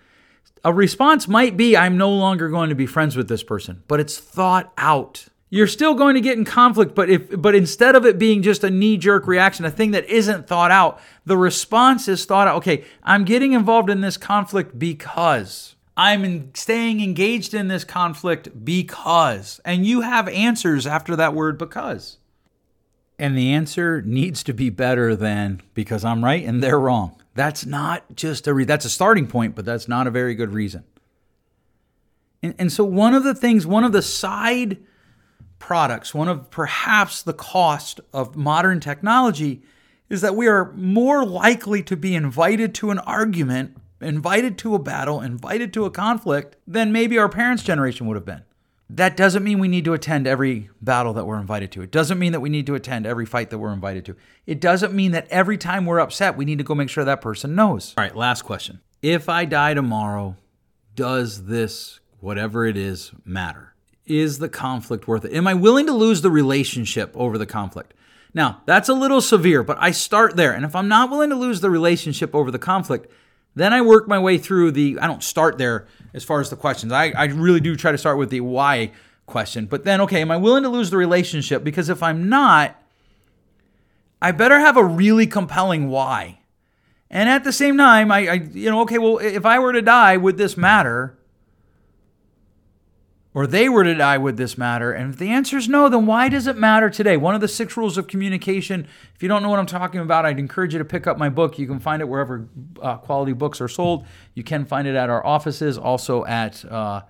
A 0.64 0.74
response 0.74 1.28
might 1.28 1.56
be, 1.56 1.78
I'm 1.78 1.98
no 1.98 2.12
longer 2.12 2.50
going 2.50 2.70
to 2.70 2.76
be 2.76 2.86
friends 2.86 3.16
with 3.16 3.28
this 3.30 3.44
person, 3.44 3.84
but 3.88 4.00
it's 4.00 4.18
thought 4.18 4.74
out. 4.78 5.28
You're 5.50 5.68
still 5.68 5.94
going 5.94 6.16
to 6.16 6.22
get 6.22 6.38
in 6.38 6.44
conflict, 6.44 6.94
but 6.94 7.10
if 7.10 7.42
but 7.42 7.56
instead 7.56 7.96
of 7.96 8.06
it 8.06 8.20
being 8.20 8.42
just 8.42 8.66
a 8.66 8.70
knee-jerk 8.70 9.28
reaction, 9.28 9.64
a 9.64 9.72
thing 9.72 9.92
that 9.92 10.10
isn't 10.10 10.46
thought 10.46 10.72
out, 10.72 11.00
the 11.26 11.38
response 11.38 12.10
is 12.10 12.26
thought 12.26 12.50
out. 12.50 12.58
Okay, 12.58 12.84
I'm 13.02 13.24
getting 13.24 13.54
involved 13.54 13.90
in 13.90 14.02
this 14.02 14.18
conflict 14.18 14.78
because 14.78 15.76
I'm 15.96 16.26
in, 16.26 16.52
staying 16.54 17.02
engaged 17.02 17.54
in 17.54 17.70
this 17.70 17.86
conflict 17.86 18.66
because. 18.66 19.62
And 19.64 19.86
you 19.86 20.02
have 20.02 20.28
answers 20.28 20.86
after 20.86 21.16
that 21.16 21.34
word 21.34 21.58
because. 21.58 22.18
And 23.20 23.38
the 23.38 23.52
answer 23.52 24.02
needs 24.04 24.44
to 24.44 24.54
be 24.54 24.70
better 24.70 25.16
than 25.16 25.62
because 25.74 26.06
I'm 26.06 26.24
right 26.24 26.46
and 26.46 26.62
they're 26.62 26.80
wrong. 26.80 27.20
That's 27.34 27.66
not 27.66 28.04
just 28.16 28.48
a 28.48 28.54
re- 28.54 28.66
that's 28.66 28.86
a 28.86 28.90
starting 28.90 29.28
point, 29.28 29.56
but 29.56 29.66
that's 29.66 29.88
not 29.88 30.08
a 30.08 30.12
very 30.12 30.36
good 30.36 30.54
reason. 30.54 30.84
And, 32.44 32.56
and 32.60 32.72
so 32.72 32.84
one 32.84 33.14
of 33.14 33.24
the 33.24 33.34
things, 33.34 33.66
one 33.66 33.84
of 33.84 33.92
the 33.92 34.02
side 34.02 34.78
products, 35.60 36.14
one 36.14 36.28
of 36.28 36.50
perhaps 36.52 37.22
the 37.22 37.34
cost 37.34 38.00
of 38.14 38.36
modern 38.36 38.80
technology 38.80 39.64
is 40.10 40.22
that 40.22 40.36
we 40.36 40.48
are 40.48 40.72
more 40.74 41.26
likely 41.26 41.84
to 41.84 41.98
be 41.98 42.16
invited 42.16 42.74
to 42.76 42.92
an 42.92 43.00
argument, 43.00 43.76
invited 44.00 44.58
to 44.60 44.76
a 44.76 44.80
battle, 44.80 45.22
invited 45.22 45.74
to 45.74 45.86
a 45.86 45.92
conflict 45.92 46.56
than 46.66 46.92
maybe 46.92 47.18
our 47.18 47.30
parents' 47.30 47.64
generation 47.64 48.08
would 48.08 48.16
have 48.16 48.26
been. 48.26 48.44
That 48.90 49.18
doesn't 49.18 49.44
mean 49.44 49.60
we 49.60 49.68
need 49.68 49.84
to 49.86 49.94
attend 49.94 50.28
every 50.28 50.70
battle 50.82 51.14
that 51.14 51.26
we're 51.26 51.40
invited 51.40 51.72
to. 51.74 51.82
It 51.82 51.92
doesn't 51.92 52.18
mean 52.18 52.32
that 52.32 52.40
we 52.40 52.50
need 52.50 52.66
to 52.68 52.76
attend 52.76 53.06
every 53.06 53.26
fight 53.26 53.50
that 53.50 53.60
we're 53.60 53.74
invited 53.74 54.06
to. 54.06 54.16
It 54.46 54.62
doesn't 54.62 54.94
mean 54.94 55.12
that 55.12 55.28
every 55.30 55.58
time 55.58 55.86
we're 55.86 56.00
upset, 56.00 56.38
we 56.38 56.46
need 56.46 56.58
to 56.60 56.64
go 56.64 56.74
make 56.74 56.90
sure 56.90 57.04
that 57.04 57.20
person 57.22 57.54
knows. 57.54 57.94
All 57.98 58.04
right, 58.04 58.16
last 58.16 58.44
question. 58.44 58.80
If 59.02 59.28
I 59.28 59.44
die 59.44 59.74
tomorrow, 59.74 60.38
does 60.96 61.46
this, 61.46 62.00
whatever 62.22 62.66
it 62.66 62.78
is, 62.78 63.12
matter? 63.26 63.74
Is 64.06 64.40
the 64.40 64.50
conflict 64.50 65.06
worth 65.06 65.26
it? 65.26 65.34
Am 65.34 65.48
I 65.48 65.54
willing 65.54 65.86
to 65.88 65.94
lose 65.94 66.22
the 66.22 66.32
relationship 66.32 67.12
over 67.14 67.38
the 67.38 67.46
conflict? 67.46 67.94
Now, 68.34 68.62
that's 68.66 68.88
a 68.88 68.94
little 68.94 69.20
severe, 69.20 69.64
but 69.64 69.78
I 69.82 69.92
start 69.92 70.38
there. 70.38 70.54
And 70.54 70.64
if 70.64 70.76
I'm 70.76 70.88
not 70.88 71.10
willing 71.10 71.30
to 71.32 71.36
lose 71.36 71.60
the 71.60 71.70
relationship 71.70 72.34
over 72.34 72.52
the 72.52 72.60
conflict, 72.60 73.12
then 73.58 73.74
I 73.74 73.82
work 73.82 74.08
my 74.08 74.20
way 74.20 74.38
through 74.38 74.72
the, 74.72 75.00
I 75.00 75.08
don't 75.08 75.24
start 75.24 75.58
there 75.58 75.88
as 76.14 76.24
far 76.24 76.40
as 76.40 76.50
the 76.50 76.56
questions. 76.56 76.92
I, 76.92 77.12
I 77.12 77.26
really 77.26 77.60
do 77.60 77.76
try 77.76 77.92
to 77.92 77.98
start 77.98 78.18
with 78.18 78.30
the 78.30 78.42
why 78.42 78.92
question. 79.26 79.66
But 79.66 79.84
then, 79.84 80.02
okay, 80.02 80.22
am 80.22 80.32
I 80.32 80.38
willing 80.38 80.64
to 80.64 80.70
lose 80.70 80.90
the 80.90 80.98
relationship? 80.98 81.64
Because 81.64 81.90
if 81.90 82.02
I'm 82.02 82.30
not, 82.30 82.82
I 84.22 84.32
better 84.32 84.60
have 84.60 84.78
a 84.78 84.84
really 84.84 85.28
compelling 85.28 85.90
why. 85.90 86.40
And 87.10 87.30
at 87.30 87.44
the 87.44 87.54
same 87.54 87.78
time, 87.78 88.12
I, 88.12 88.28
I 88.28 88.34
you 88.34 88.70
know, 88.70 88.82
okay, 88.82 88.98
well, 88.98 89.18
if 89.20 89.46
I 89.46 89.60
were 89.60 89.74
to 89.74 89.82
die, 89.82 90.18
would 90.18 90.38
this 90.38 90.58
matter? 90.58 91.17
Or 93.38 93.46
they 93.46 93.70
were 93.70 93.84
to 93.84 93.94
die, 93.94 94.18
would 94.18 94.36
this 94.36 94.58
matter? 94.58 94.92
And 94.92 95.14
if 95.14 95.20
the 95.20 95.30
answer 95.30 95.58
is 95.58 95.70
no, 95.70 95.90
then 95.90 96.08
why 96.08 96.28
does 96.28 96.48
it 96.48 96.58
matter 96.58 96.90
today? 96.90 97.18
One 97.18 97.36
of 97.36 97.42
the 97.42 97.48
six 97.48 97.78
rules 97.78 97.96
of 97.96 98.08
communication. 98.08 98.88
If 99.14 99.22
you 99.22 99.30
don't 99.30 99.44
know 99.44 99.50
what 99.50 99.60
I'm 99.60 99.68
talking 99.68 100.00
about, 100.02 100.26
I'd 100.26 100.40
encourage 100.40 100.74
you 100.74 100.80
to 100.80 100.86
pick 100.86 101.06
up 101.06 101.20
my 101.20 101.30
book. 101.30 101.60
You 101.60 101.68
can 101.68 101.80
find 101.80 102.02
it 102.02 102.06
wherever 102.06 102.50
uh, 102.82 102.98
quality 102.98 103.34
books 103.34 103.62
are 103.62 103.68
sold. 103.68 104.08
You 104.34 104.44
can 104.44 104.66
find 104.66 104.88
it 104.88 104.96
at 104.96 105.12
our 105.12 105.24
offices, 105.24 105.78
also 105.78 106.26
at 106.26 106.66
uh, 106.66 107.04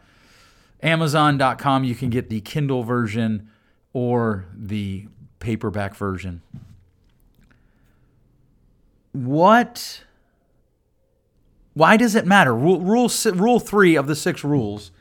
Amazon.com. 0.84 1.86
You 1.86 1.96
can 1.96 2.10
get 2.10 2.30
the 2.30 2.42
Kindle 2.42 2.84
version 2.84 3.50
or 3.94 4.48
the 4.54 5.08
paperback 5.40 5.96
version. 5.96 6.42
What? 9.14 10.04
Why 11.74 11.96
does 11.96 12.16
it 12.16 12.26
matter? 12.26 12.54
Rule, 12.54 12.82
rule, 12.82 13.10
rule 13.34 13.62
three 13.62 13.96
of 13.96 14.08
the 14.08 14.16
six 14.18 14.44
rules 14.44 14.92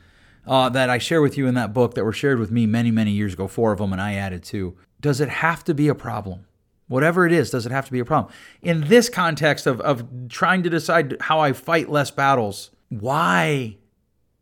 uh, 0.47 0.69
that 0.69 0.89
I 0.89 0.97
share 0.97 1.21
with 1.21 1.37
you 1.37 1.47
in 1.47 1.55
that 1.55 1.73
book 1.73 1.95
that 1.95 2.05
were 2.05 2.13
shared 2.13 2.39
with 2.39 2.51
me 2.51 2.65
many, 2.65 2.89
many 2.89 3.11
years 3.11 3.33
ago, 3.33 3.47
four 3.47 3.71
of 3.71 3.79
them, 3.79 3.91
and 3.91 4.01
I 4.01 4.13
added 4.13 4.43
two. 4.43 4.77
Does 5.01 5.21
it 5.21 5.29
have 5.29 5.63
to 5.65 5.73
be 5.73 5.87
a 5.87 5.95
problem? 5.95 6.45
Whatever 6.87 7.25
it 7.25 7.33
is, 7.33 7.49
does 7.49 7.65
it 7.65 7.71
have 7.71 7.85
to 7.85 7.91
be 7.91 7.99
a 7.99 8.05
problem? 8.05 8.33
In 8.61 8.87
this 8.87 9.09
context 9.09 9.67
of, 9.67 9.81
of 9.81 10.29
trying 10.29 10.63
to 10.63 10.69
decide 10.69 11.17
how 11.19 11.41
I 11.41 11.51
fight 11.51 11.89
less 11.89 12.11
battles, 12.11 12.71
why 12.89 13.75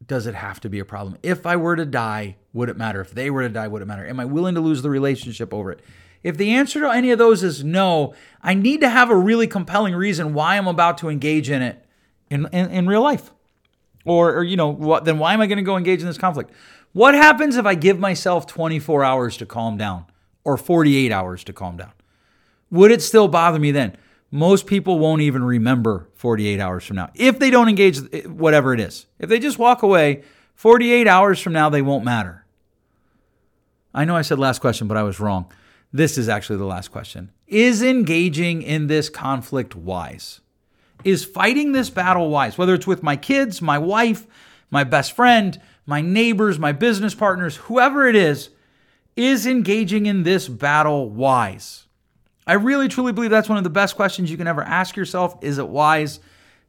does 0.06 0.28
it 0.28 0.36
have 0.36 0.60
to 0.62 0.70
be 0.70 0.78
a 0.78 0.86
problem? 0.86 1.18
If 1.24 1.48
I 1.48 1.56
were 1.56 1.76
to 1.76 1.86
die, 1.86 2.36
would 2.54 2.70
it 2.70 2.78
matter? 2.78 3.02
If 3.02 3.12
they 3.12 3.32
were 3.32 3.42
to 3.42 3.50
die, 3.50 3.68
would 3.68 3.82
it 3.82 3.86
matter? 3.86 4.08
Am 4.08 4.20
I 4.20 4.26
willing 4.26 4.54
to 4.56 4.62
lose 4.62 4.84
the 4.84 4.92
relationship 4.92 5.54
over 5.54 5.72
it? 5.72 5.80
If 6.22 6.38
the 6.38 6.52
answer 6.52 6.80
to 6.82 6.90
any 6.92 7.12
of 7.12 7.18
those 7.18 7.44
is 7.44 7.64
no, 7.64 8.14
I 8.42 8.54
need 8.54 8.82
to 8.82 8.90
have 8.90 9.10
a 9.10 9.16
really 9.16 9.48
compelling 9.48 9.96
reason 9.96 10.34
why 10.34 10.58
I'm 10.58 10.68
about 10.68 11.00
to 11.00 11.10
engage 11.10 11.50
in 11.50 11.62
it 11.62 11.86
in, 12.30 12.48
in, 12.52 12.70
in 12.70 12.88
real 12.88 13.02
life. 13.02 13.32
Or, 14.06 14.38
or 14.38 14.44
you 14.44 14.56
know, 14.56 14.70
what, 14.70 15.04
then 15.06 15.20
why 15.20 15.34
am 15.34 15.42
I 15.42 15.48
going 15.48 15.58
to 15.58 15.64
go 15.64 15.78
engage 15.78 16.02
in 16.02 16.08
this 16.08 16.18
conflict? 16.18 16.52
What 16.94 17.14
happens 17.14 17.58
if 17.58 17.66
I 17.66 17.76
give 17.76 18.00
myself 18.00 18.48
24 18.48 19.04
hours 19.04 19.36
to 19.38 19.46
calm 19.46 19.78
down 19.78 20.06
or 20.44 20.56
48 20.56 21.12
hours 21.12 21.44
to 21.46 21.54
calm 21.54 21.76
down? 21.76 21.92
Would 22.72 22.92
it 22.92 23.02
still 23.02 23.28
bother 23.28 23.60
me 23.60 23.72
then? 23.72 23.98
Most 24.32 24.68
people 24.68 25.00
won't 25.00 25.22
even 25.22 25.44
remember 25.44 26.10
48 26.16 26.60
hours 26.60 26.86
from 26.86 26.98
now 26.98 27.10
if 27.16 27.40
they 27.40 27.50
don't 27.50 27.70
engage 27.70 28.00
eh, 28.14 28.22
whatever 28.24 28.74
it 28.74 28.80
is. 28.80 29.08
If 29.20 29.30
they 29.30 29.40
just 29.40 29.60
walk 29.60 29.84
away, 29.84 30.24
48 30.56 31.08
hours 31.08 31.40
from 31.40 31.54
now, 31.54 31.70
they 31.70 31.82
won't 31.82 32.06
matter. 32.06 32.46
I 33.94 34.06
know 34.06 34.16
I 34.16 34.24
said 34.24 34.40
last 34.40 34.60
question, 34.60 34.88
but 34.88 34.98
I 34.98 35.04
was 35.04 35.20
wrong. 35.20 35.52
This 35.94 36.18
is 36.18 36.28
actually 36.28 36.58
the 36.58 36.66
last 36.66 36.90
question. 36.90 37.32
Is 37.48 37.82
engaging 37.82 38.62
in 38.62 38.88
this 38.88 39.08
conflict 39.10 39.76
wise? 39.76 40.42
Is 41.06 41.24
fighting 41.24 41.72
this 41.72 41.90
battle 41.90 42.30
wise, 42.30 42.58
whether 42.58 42.74
it's 42.74 42.88
with 42.88 43.04
my 43.04 43.16
kids, 43.16 43.62
my 43.62 43.78
wife, 43.78 44.26
my 44.72 44.84
best 44.84 45.14
friend, 45.14 45.62
my 45.86 46.02
neighbors, 46.02 46.60
my 46.60 46.72
business 46.72 47.14
partners, 47.14 47.58
whoever 47.58 48.08
it 48.08 48.16
is, 48.16 48.50
is 49.16 49.46
engaging 49.46 50.08
in 50.08 50.24
this 50.24 50.50
battle 50.50 51.10
wise? 51.10 51.86
I 52.48 52.54
really 52.54 52.88
truly 52.88 53.14
believe 53.14 53.30
that's 53.30 53.48
one 53.48 53.60
of 53.60 53.64
the 53.64 53.70
best 53.70 53.96
questions 53.96 54.30
you 54.30 54.38
can 54.38 54.48
ever 54.48 54.64
ask 54.64 54.96
yourself. 54.96 55.38
Is 55.42 55.60
it 55.60 55.68
wise? 55.68 56.20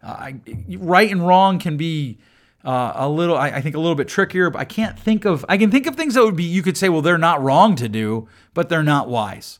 Uh, 0.02 0.32
right 0.78 1.10
and 1.10 1.26
wrong 1.26 1.58
can 1.58 1.76
be 1.76 2.18
uh, 2.64 2.92
a 2.94 3.08
little, 3.08 3.36
I, 3.36 3.48
I, 3.48 3.60
think, 3.62 3.74
a 3.74 3.80
little 3.80 3.94
bit 3.94 4.08
trickier. 4.08 4.50
But 4.50 4.60
I 4.60 4.64
can't 4.64 4.98
think 4.98 5.24
of. 5.24 5.44
I 5.48 5.56
can 5.56 5.70
think 5.70 5.86
of 5.86 5.96
things 5.96 6.14
that 6.14 6.24
would 6.24 6.36
be. 6.36 6.44
You 6.44 6.62
could 6.62 6.76
say, 6.76 6.88
well, 6.88 7.02
they're 7.02 7.18
not 7.18 7.42
wrong 7.42 7.74
to 7.76 7.88
do, 7.88 8.28
but 8.54 8.68
they're 8.68 8.82
not 8.82 9.08
wise. 9.08 9.58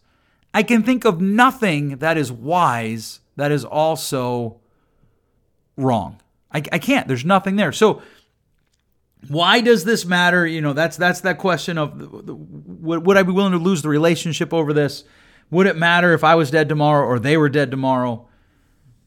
I 0.55 0.63
can 0.63 0.83
think 0.83 1.05
of 1.05 1.21
nothing 1.21 1.97
that 1.99 2.17
is 2.17 2.31
wise 2.31 3.21
that 3.37 3.53
is 3.53 3.65
also 3.65 4.61
wrong. 5.77 6.21
I, 6.53 6.59
I 6.73 6.79
can't. 6.79 7.09
There's 7.09 7.25
nothing 7.25 7.57
there. 7.57 7.73
So 7.73 8.03
why 9.29 9.61
does 9.61 9.85
this 9.85 10.05
matter? 10.05 10.47
You 10.47 10.61
know, 10.61 10.73
that's 10.73 10.97
that's 10.97 11.21
that 11.21 11.39
question 11.39 11.79
of 11.79 11.95
would, 12.17 13.07
would 13.07 13.17
I 13.17 13.23
be 13.23 13.33
willing 13.33 13.53
to 13.53 13.59
lose 13.59 13.83
the 13.83 13.89
relationship 13.89 14.53
over 14.53 14.73
this? 14.73 15.05
Would 15.51 15.67
it 15.67 15.77
matter 15.77 16.13
if 16.13 16.25
I 16.25 16.35
was 16.35 16.51
dead 16.51 16.69
tomorrow 16.69 17.07
or 17.07 17.19
they 17.19 17.37
were 17.37 17.49
dead 17.49 17.71
tomorrow? 17.71 18.29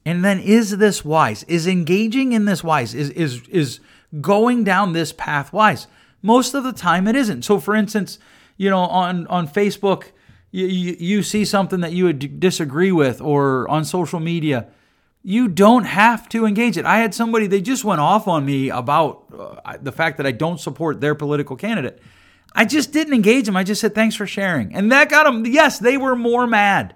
And 0.05 0.23
then 0.23 0.39
is 0.39 0.77
this 0.77 1.03
wise? 1.03 1.43
Is 1.43 1.67
engaging 1.67 2.31
in 2.31 2.45
this 2.45 2.63
wise? 2.63 2.93
Is 2.93 3.09
is 3.11 3.47
is 3.49 3.79
going 4.21 4.63
down 4.63 4.93
this 4.93 5.11
path 5.13 5.53
wise? 5.53 5.87
Most 6.21 6.53
of 6.53 6.63
the 6.63 6.73
time 6.73 7.07
it 7.07 7.15
isn't. 7.15 7.43
So 7.43 7.59
for 7.59 7.75
instance, 7.75 8.19
you 8.57 8.69
know, 8.69 8.79
on 8.79 9.27
on 9.27 9.47
Facebook, 9.47 10.11
you, 10.51 10.65
you, 10.65 10.97
you 10.99 11.23
see 11.23 11.45
something 11.45 11.81
that 11.81 11.93
you 11.93 12.05
would 12.05 12.39
disagree 12.39 12.91
with 12.91 13.21
or 13.21 13.69
on 13.69 13.85
social 13.85 14.19
media, 14.19 14.67
you 15.23 15.47
don't 15.47 15.83
have 15.83 16.29
to 16.29 16.45
engage 16.45 16.77
it. 16.77 16.85
I 16.85 16.99
had 16.99 17.13
somebody, 17.13 17.47
they 17.47 17.61
just 17.61 17.83
went 17.83 17.99
off 17.99 18.27
on 18.27 18.45
me 18.45 18.69
about 18.69 19.25
uh, 19.37 19.77
the 19.81 19.91
fact 19.91 20.17
that 20.17 20.25
I 20.25 20.31
don't 20.31 20.59
support 20.59 21.01
their 21.01 21.15
political 21.15 21.55
candidate. 21.55 22.01
I 22.53 22.65
just 22.65 22.91
didn't 22.93 23.13
engage 23.13 23.45
them. 23.45 23.55
I 23.55 23.63
just 23.63 23.81
said, 23.81 23.93
thanks 23.93 24.15
for 24.15 24.25
sharing. 24.25 24.73
And 24.73 24.91
that 24.91 25.09
got 25.09 25.25
them, 25.25 25.45
yes, 25.45 25.77
they 25.77 25.97
were 25.97 26.15
more 26.15 26.47
mad. 26.47 26.95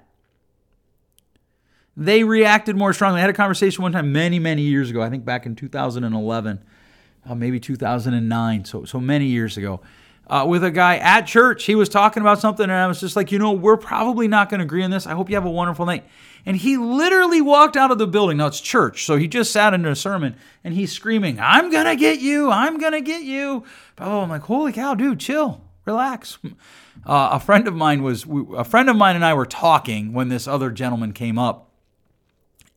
They 1.95 2.23
reacted 2.23 2.75
more 2.75 2.93
strongly. 2.93 3.19
I 3.19 3.21
had 3.21 3.29
a 3.29 3.33
conversation 3.33 3.83
one 3.83 3.91
time 3.91 4.11
many, 4.11 4.39
many 4.39 4.63
years 4.63 4.89
ago, 4.89 5.01
I 5.01 5.09
think 5.09 5.25
back 5.25 5.45
in 5.45 5.55
2011, 5.55 6.63
uh, 7.29 7.35
maybe 7.35 7.59
2009, 7.59 8.65
so, 8.65 8.85
so 8.85 8.99
many 8.99 9.27
years 9.27 9.57
ago 9.57 9.81
uh, 10.27 10.45
with 10.47 10.63
a 10.63 10.71
guy 10.71 10.97
at 10.97 11.21
church. 11.21 11.65
He 11.65 11.75
was 11.75 11.89
talking 11.89 12.21
about 12.21 12.39
something, 12.39 12.63
and 12.63 12.71
I 12.71 12.87
was 12.87 12.99
just 12.99 13.15
like, 13.15 13.31
you 13.31 13.39
know, 13.39 13.51
we're 13.51 13.77
probably 13.77 14.27
not 14.27 14.49
going 14.49 14.59
to 14.59 14.65
agree 14.65 14.83
on 14.83 14.91
this. 14.91 15.05
I 15.05 15.13
hope 15.13 15.29
you 15.29 15.35
have 15.35 15.45
a 15.45 15.51
wonderful 15.51 15.85
night. 15.85 16.05
And 16.45 16.57
he 16.57 16.77
literally 16.77 17.41
walked 17.41 17.77
out 17.77 17.91
of 17.91 17.97
the 17.97 18.07
building. 18.07 18.37
Now 18.37 18.47
it's 18.47 18.59
church, 18.59 19.05
so 19.05 19.15
he 19.17 19.27
just 19.27 19.51
sat 19.51 19.73
in 19.73 19.85
a 19.85 19.95
sermon 19.95 20.35
and 20.63 20.73
he's 20.73 20.91
screaming, 20.91 21.39
I'm 21.39 21.71
to 21.71 21.95
get 21.95 22.19
you. 22.19 22.49
I'm 22.49 22.79
to 22.79 23.01
get 23.01 23.23
you. 23.23 23.63
Oh, 23.97 24.21
I'm 24.21 24.29
like, 24.29 24.43
holy 24.43 24.73
cow, 24.73 24.93
dude, 24.93 25.19
chill, 25.19 25.61
relax. 25.85 26.39
Uh, 27.05 27.31
a 27.33 27.39
friend 27.39 27.67
of 27.67 27.73
mine 27.73 28.01
was, 28.01 28.25
a 28.55 28.63
friend 28.63 28.89
of 28.89 28.95
mine 28.95 29.15
and 29.17 29.25
I 29.25 29.33
were 29.33 29.47
talking 29.47 30.13
when 30.13 30.29
this 30.29 30.47
other 30.47 30.69
gentleman 30.69 31.11
came 31.11 31.37
up. 31.37 31.71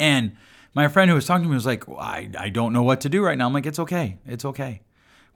And 0.01 0.37
my 0.75 0.89
friend 0.89 1.09
who 1.09 1.15
was 1.15 1.27
talking 1.27 1.45
to 1.45 1.49
me 1.49 1.55
was 1.55 1.67
like, 1.67 1.89
I, 1.89 2.29
I 2.37 2.49
don't 2.49 2.73
know 2.73 2.83
what 2.83 3.03
to 3.03 3.09
do 3.09 3.23
right 3.23 3.39
now. 3.39 3.47
I'm 3.47 3.53
like, 3.53 3.67
it's 3.67 3.79
okay. 3.79 4.19
It's 4.27 4.45
okay. 4.45 4.81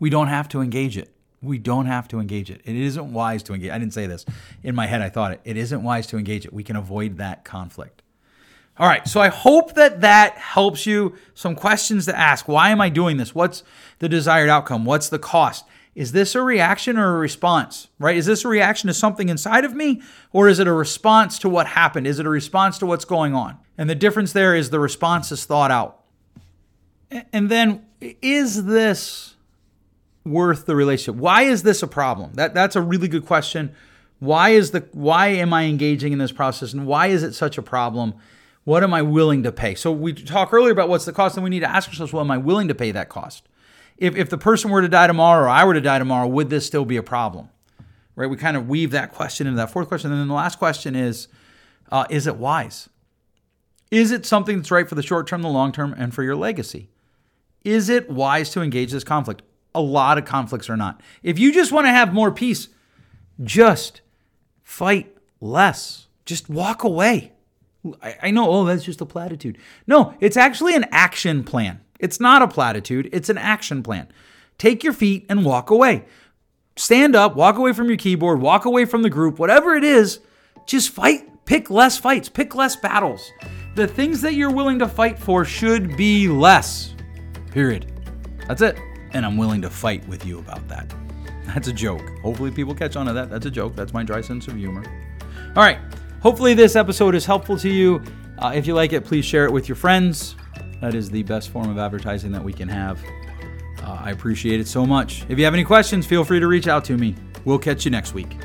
We 0.01 0.11
don't 0.11 0.27
have 0.27 0.49
to 0.49 0.61
engage 0.61 0.99
it. 0.99 1.15
We 1.43 1.59
don't 1.59 1.87
have 1.87 2.07
to 2.09 2.21
engage 2.21 2.51
it. 2.51 2.61
It 2.65 2.77
isn't 2.77 3.13
wise 3.13 3.43
to 3.45 3.55
engage. 3.55 3.71
I 3.71 3.79
didn't 3.79 3.95
say 3.95 4.07
this. 4.07 4.27
In 4.63 4.75
my 4.75 4.87
head, 4.87 5.01
I 5.01 5.09
thought 5.09 5.33
it. 5.33 5.41
It 5.45 5.57
isn't 5.57 5.83
wise 5.83 6.07
to 6.09 6.19
engage 6.19 6.45
it. 6.45 6.53
We 6.53 6.63
can 6.63 6.77
avoid 6.77 7.17
that 7.17 7.45
conflict. 7.45 8.03
All 8.79 8.87
right, 8.87 9.07
so 9.07 9.21
I 9.21 9.29
hope 9.29 9.75
that 9.75 10.01
that 10.01 10.35
helps 10.39 10.87
you. 10.87 11.15
Some 11.35 11.55
questions 11.55 12.07
to 12.07 12.19
ask. 12.19 12.49
Why 12.49 12.71
am 12.71 12.81
I 12.81 12.89
doing 12.89 13.17
this? 13.17 13.35
What's 13.35 13.63
the 13.99 14.09
desired 14.09 14.49
outcome? 14.49 14.85
What's 14.85 15.09
the 15.09 15.19
cost? 15.19 15.65
Is 15.95 16.13
this 16.13 16.35
a 16.35 16.43
reaction 16.43 16.97
or 16.97 17.17
a 17.17 17.19
response? 17.19 17.89
Right? 17.99 18.17
Is 18.17 18.27
this 18.27 18.45
a 18.45 18.49
reaction 18.49 18.89
to 18.89 18.95
something 18.95 19.29
inside 19.29 19.65
of 19.65 19.75
me 19.75 20.03
or 20.33 20.49
is 20.49 20.59
it 20.59 20.67
a 20.67 20.73
response 20.73 21.39
to 21.41 21.49
what 21.49 21.67
happened? 21.67 22.07
Is 22.07 22.19
it 22.19 22.27
a 22.27 22.31
response 22.31 22.79
to 22.79 22.87
what's 22.87 23.05
going 23.05 23.35
on? 23.35 23.59
And 23.77 23.91
the 23.91 23.95
difference 23.95 24.33
there 24.33 24.55
is 24.55 24.71
the 24.71 24.81
response 24.81 25.33
is 25.33 25.45
thought 25.45 25.71
out. 25.71 26.01
And 27.33 27.51
then 27.51 27.85
is 28.01 28.65
this 28.65 29.35
worth 30.25 30.67
the 30.67 30.77
relationship? 30.77 31.21
Why 31.21 31.43
is 31.43 31.63
this 31.63 31.83
a 31.83 31.87
problem? 31.87 32.33
That 32.35 32.55
that's 32.55 32.77
a 32.77 32.83
really 32.83 33.09
good 33.09 33.27
question. 33.27 33.75
Why 34.19 34.51
is 34.51 34.71
the 34.71 34.87
why 34.93 35.29
am 35.29 35.53
I 35.53 35.65
engaging 35.65 36.13
in 36.13 36.19
this 36.19 36.33
process 36.33 36.73
and 36.73 36.87
why 36.87 37.09
is 37.09 37.23
it 37.23 37.35
such 37.35 37.59
a 37.59 37.63
problem? 37.63 38.15
What 38.65 38.83
am 38.83 38.93
I 38.93 39.03
willing 39.03 39.43
to 39.45 39.53
pay? 39.53 39.75
So 39.75 39.91
we 39.91 40.13
talked 40.13 40.53
earlier 40.53 40.73
about 40.73 40.91
what's 40.91 41.07
the 41.07 41.13
cost, 41.13 41.37
and 41.37 41.43
we 41.43 41.51
need 41.51 41.61
to 41.61 41.71
ask 41.71 41.89
ourselves, 41.89 42.13
well, 42.13 42.23
am 42.23 42.31
I 42.31 42.37
willing 42.37 42.69
to 42.69 42.75
pay 42.75 42.91
that 42.93 43.09
cost? 43.09 43.49
If 43.97 44.15
if 44.17 44.29
the 44.29 44.39
person 44.39 44.71
were 44.71 44.83
to 44.83 44.89
die 44.89 45.07
tomorrow 45.07 45.45
or 45.45 45.49
I 45.49 45.65
were 45.65 45.75
to 45.75 45.81
die 45.81 45.99
tomorrow, 45.99 46.27
would 46.29 46.51
this 46.51 46.67
still 46.67 46.85
be 46.85 46.97
a 46.97 47.03
problem? 47.03 47.49
Right? 48.15 48.29
We 48.29 48.37
kind 48.37 48.57
of 48.57 48.69
weave 48.69 48.91
that 48.91 49.13
question 49.13 49.47
into 49.47 49.57
that 49.57 49.71
fourth 49.71 49.89
question. 49.89 50.11
And 50.11 50.21
then 50.21 50.29
the 50.29 50.35
last 50.35 50.59
question 50.59 50.95
is, 50.95 51.29
uh, 51.91 52.05
is 52.11 52.27
it 52.27 52.37
wise? 52.37 52.91
Is 53.91 54.11
it 54.13 54.27
something 54.27 54.59
that's 54.59 54.71
right 54.71 54.89
for 54.89 54.95
the 54.95 55.03
short 55.03 55.27
term, 55.27 55.43
the 55.43 55.49
long 55.49 55.73
term, 55.73 55.95
and 55.97 56.15
for 56.15 56.23
your 56.23 56.37
legacy? 56.37 56.91
Is 57.65 57.89
it 57.89 58.11
wise 58.11 58.51
to 58.51 58.63
engage 58.63 58.93
this 58.93 59.05
conflict? 59.05 59.43
A 59.75 59.81
lot 59.81 60.19
of 60.19 60.25
conflicts 60.25 60.69
are 60.69 60.77
not. 60.77 61.01
If 61.23 61.39
you 61.39 61.53
just 61.53 61.73
want 61.73 61.87
to 61.87 61.91
have 61.91 62.13
more 62.13 62.31
peace, 62.31 62.69
just 63.43 64.01
fight 64.63 65.17
less. 65.41 66.07
Just 66.25 66.49
walk 66.49 66.85
away. 66.85 67.33
I, 68.03 68.17
I, 68.25 68.31
know, 68.31 68.49
oh, 68.51 68.65
that's 68.65 68.85
just 68.85 69.01
a 69.01 69.07
platitude. 69.07 69.59
No, 69.87 70.15
it's 70.21 70.37
actually 70.37 70.75
an 70.75 70.87
action 70.91 71.45
plan. 71.45 71.81
It's 71.99 72.21
not 72.21 72.43
a 72.43 72.49
platitude, 72.49 73.09
it's 73.13 73.29
an 73.29 73.39
action 73.39 73.83
plan. 73.83 74.09
Take 74.59 74.85
your 74.85 74.93
feet 74.93 75.27
and 75.29 75.45
walk 75.45 75.71
away. 75.71 76.05
Stand 76.77 77.17
up, 77.17 77.37
walk 77.37 77.57
away 77.57 77.73
from 77.73 77.89
your 77.89 77.97
keyboard, 77.97 78.41
walk 78.41 78.65
away 78.65 78.85
from 78.85 79.03
the 79.03 79.11
group, 79.11 79.39
whatever 79.39 79.75
it 79.75 79.85
is, 79.85 80.21
just 80.67 80.91
fight. 80.91 81.27
Pick 81.47 81.69
less 81.69 81.99
fights, 81.99 82.29
pick 82.29 82.55
less 82.55 82.77
battles. 82.77 83.29
The 83.75 83.89
things 83.89 84.21
that 84.21 84.35
you're 84.35 84.53
willing 84.53 84.79
to 84.79 84.89
fight 84.89 85.19
for 85.19 85.45
should 85.45 85.97
be 85.97 86.29
less. 86.29 86.95
Period. 87.51 87.91
That's 88.47 88.63
it 88.63 88.79
and 89.13 89.25
I'm 89.27 89.37
willing 89.37 89.63
to 89.63 89.71
fight 89.71 90.07
with 90.09 90.25
you 90.25 90.39
about 90.39 90.67
that. 90.69 90.93
That's 91.47 91.69
a 91.69 91.73
joke. 91.73 92.03
Hopefully, 92.23 92.51
people 92.51 92.75
catch 92.75 92.97
on 92.97 93.07
to 93.07 93.13
that. 93.13 93.31
That's 93.31 93.47
a 93.47 93.51
joke. 93.51 93.75
That's 93.75 93.93
my 93.93 94.03
dry 94.03 94.21
sense 94.21 94.47
of 94.49 94.57
humor. 94.57 94.85
All 95.57 95.63
right. 95.63 95.79
Hopefully, 96.21 96.55
this 96.55 96.77
episode 96.77 97.15
is 97.15 97.25
helpful 97.25 97.57
to 97.59 97.69
you. 97.69 98.03
Uh, 98.39 98.53
if 98.55 98.67
you 98.67 98.75
like 98.75 98.93
it, 98.93 99.05
please 99.05 99.25
share 99.25 99.45
it 99.45 99.53
with 99.53 99.69
your 99.69 99.77
friends. 99.77 100.37
That 100.81 100.95
is 100.95 101.11
the 101.11 101.23
best 101.23 101.51
form 101.51 101.69
of 101.71 101.79
advertising 101.79 102.33
that 102.33 102.43
we 102.43 102.53
can 102.53 102.69
have. 102.69 103.03
Uh, 103.83 103.99
I 104.01 104.11
appreciate 104.11 104.61
it 104.61 104.69
so 104.69 104.87
much. 104.87 105.25
If 105.29 105.39
you 105.39 105.45
have 105.45 105.55
any 105.55 105.65
questions, 105.65 106.07
feel 106.07 106.25
free 106.25 106.41
to 106.41 106.47
reach 106.47 106.69
out 106.69 106.85
to 106.87 106.97
me. 106.97 107.17
We'll 107.45 107.59
catch 107.59 107.85
you 107.85 107.91
next 107.91 108.15
week. 108.15 108.37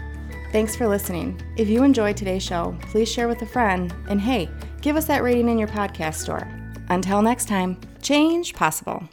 Thanks 0.52 0.76
for 0.76 0.88
listening. 0.88 1.42
If 1.58 1.68
you 1.68 1.84
enjoyed 1.84 2.16
today's 2.16 2.44
show, 2.44 2.78
please 2.84 3.12
share 3.12 3.28
with 3.28 3.42
a 3.42 3.46
friend. 3.46 3.94
And 4.08 4.22
hey, 4.22 4.50
give 4.82 4.96
us 4.96 5.06
that 5.06 5.24
rating 5.24 5.50
in 5.50 5.58
your 5.58 5.68
podcast 5.68 6.16
store. 6.16 6.48
Until 6.90 7.22
next 7.22 7.48
time, 7.48 7.78
change 8.02 8.54
possible. 8.54 9.08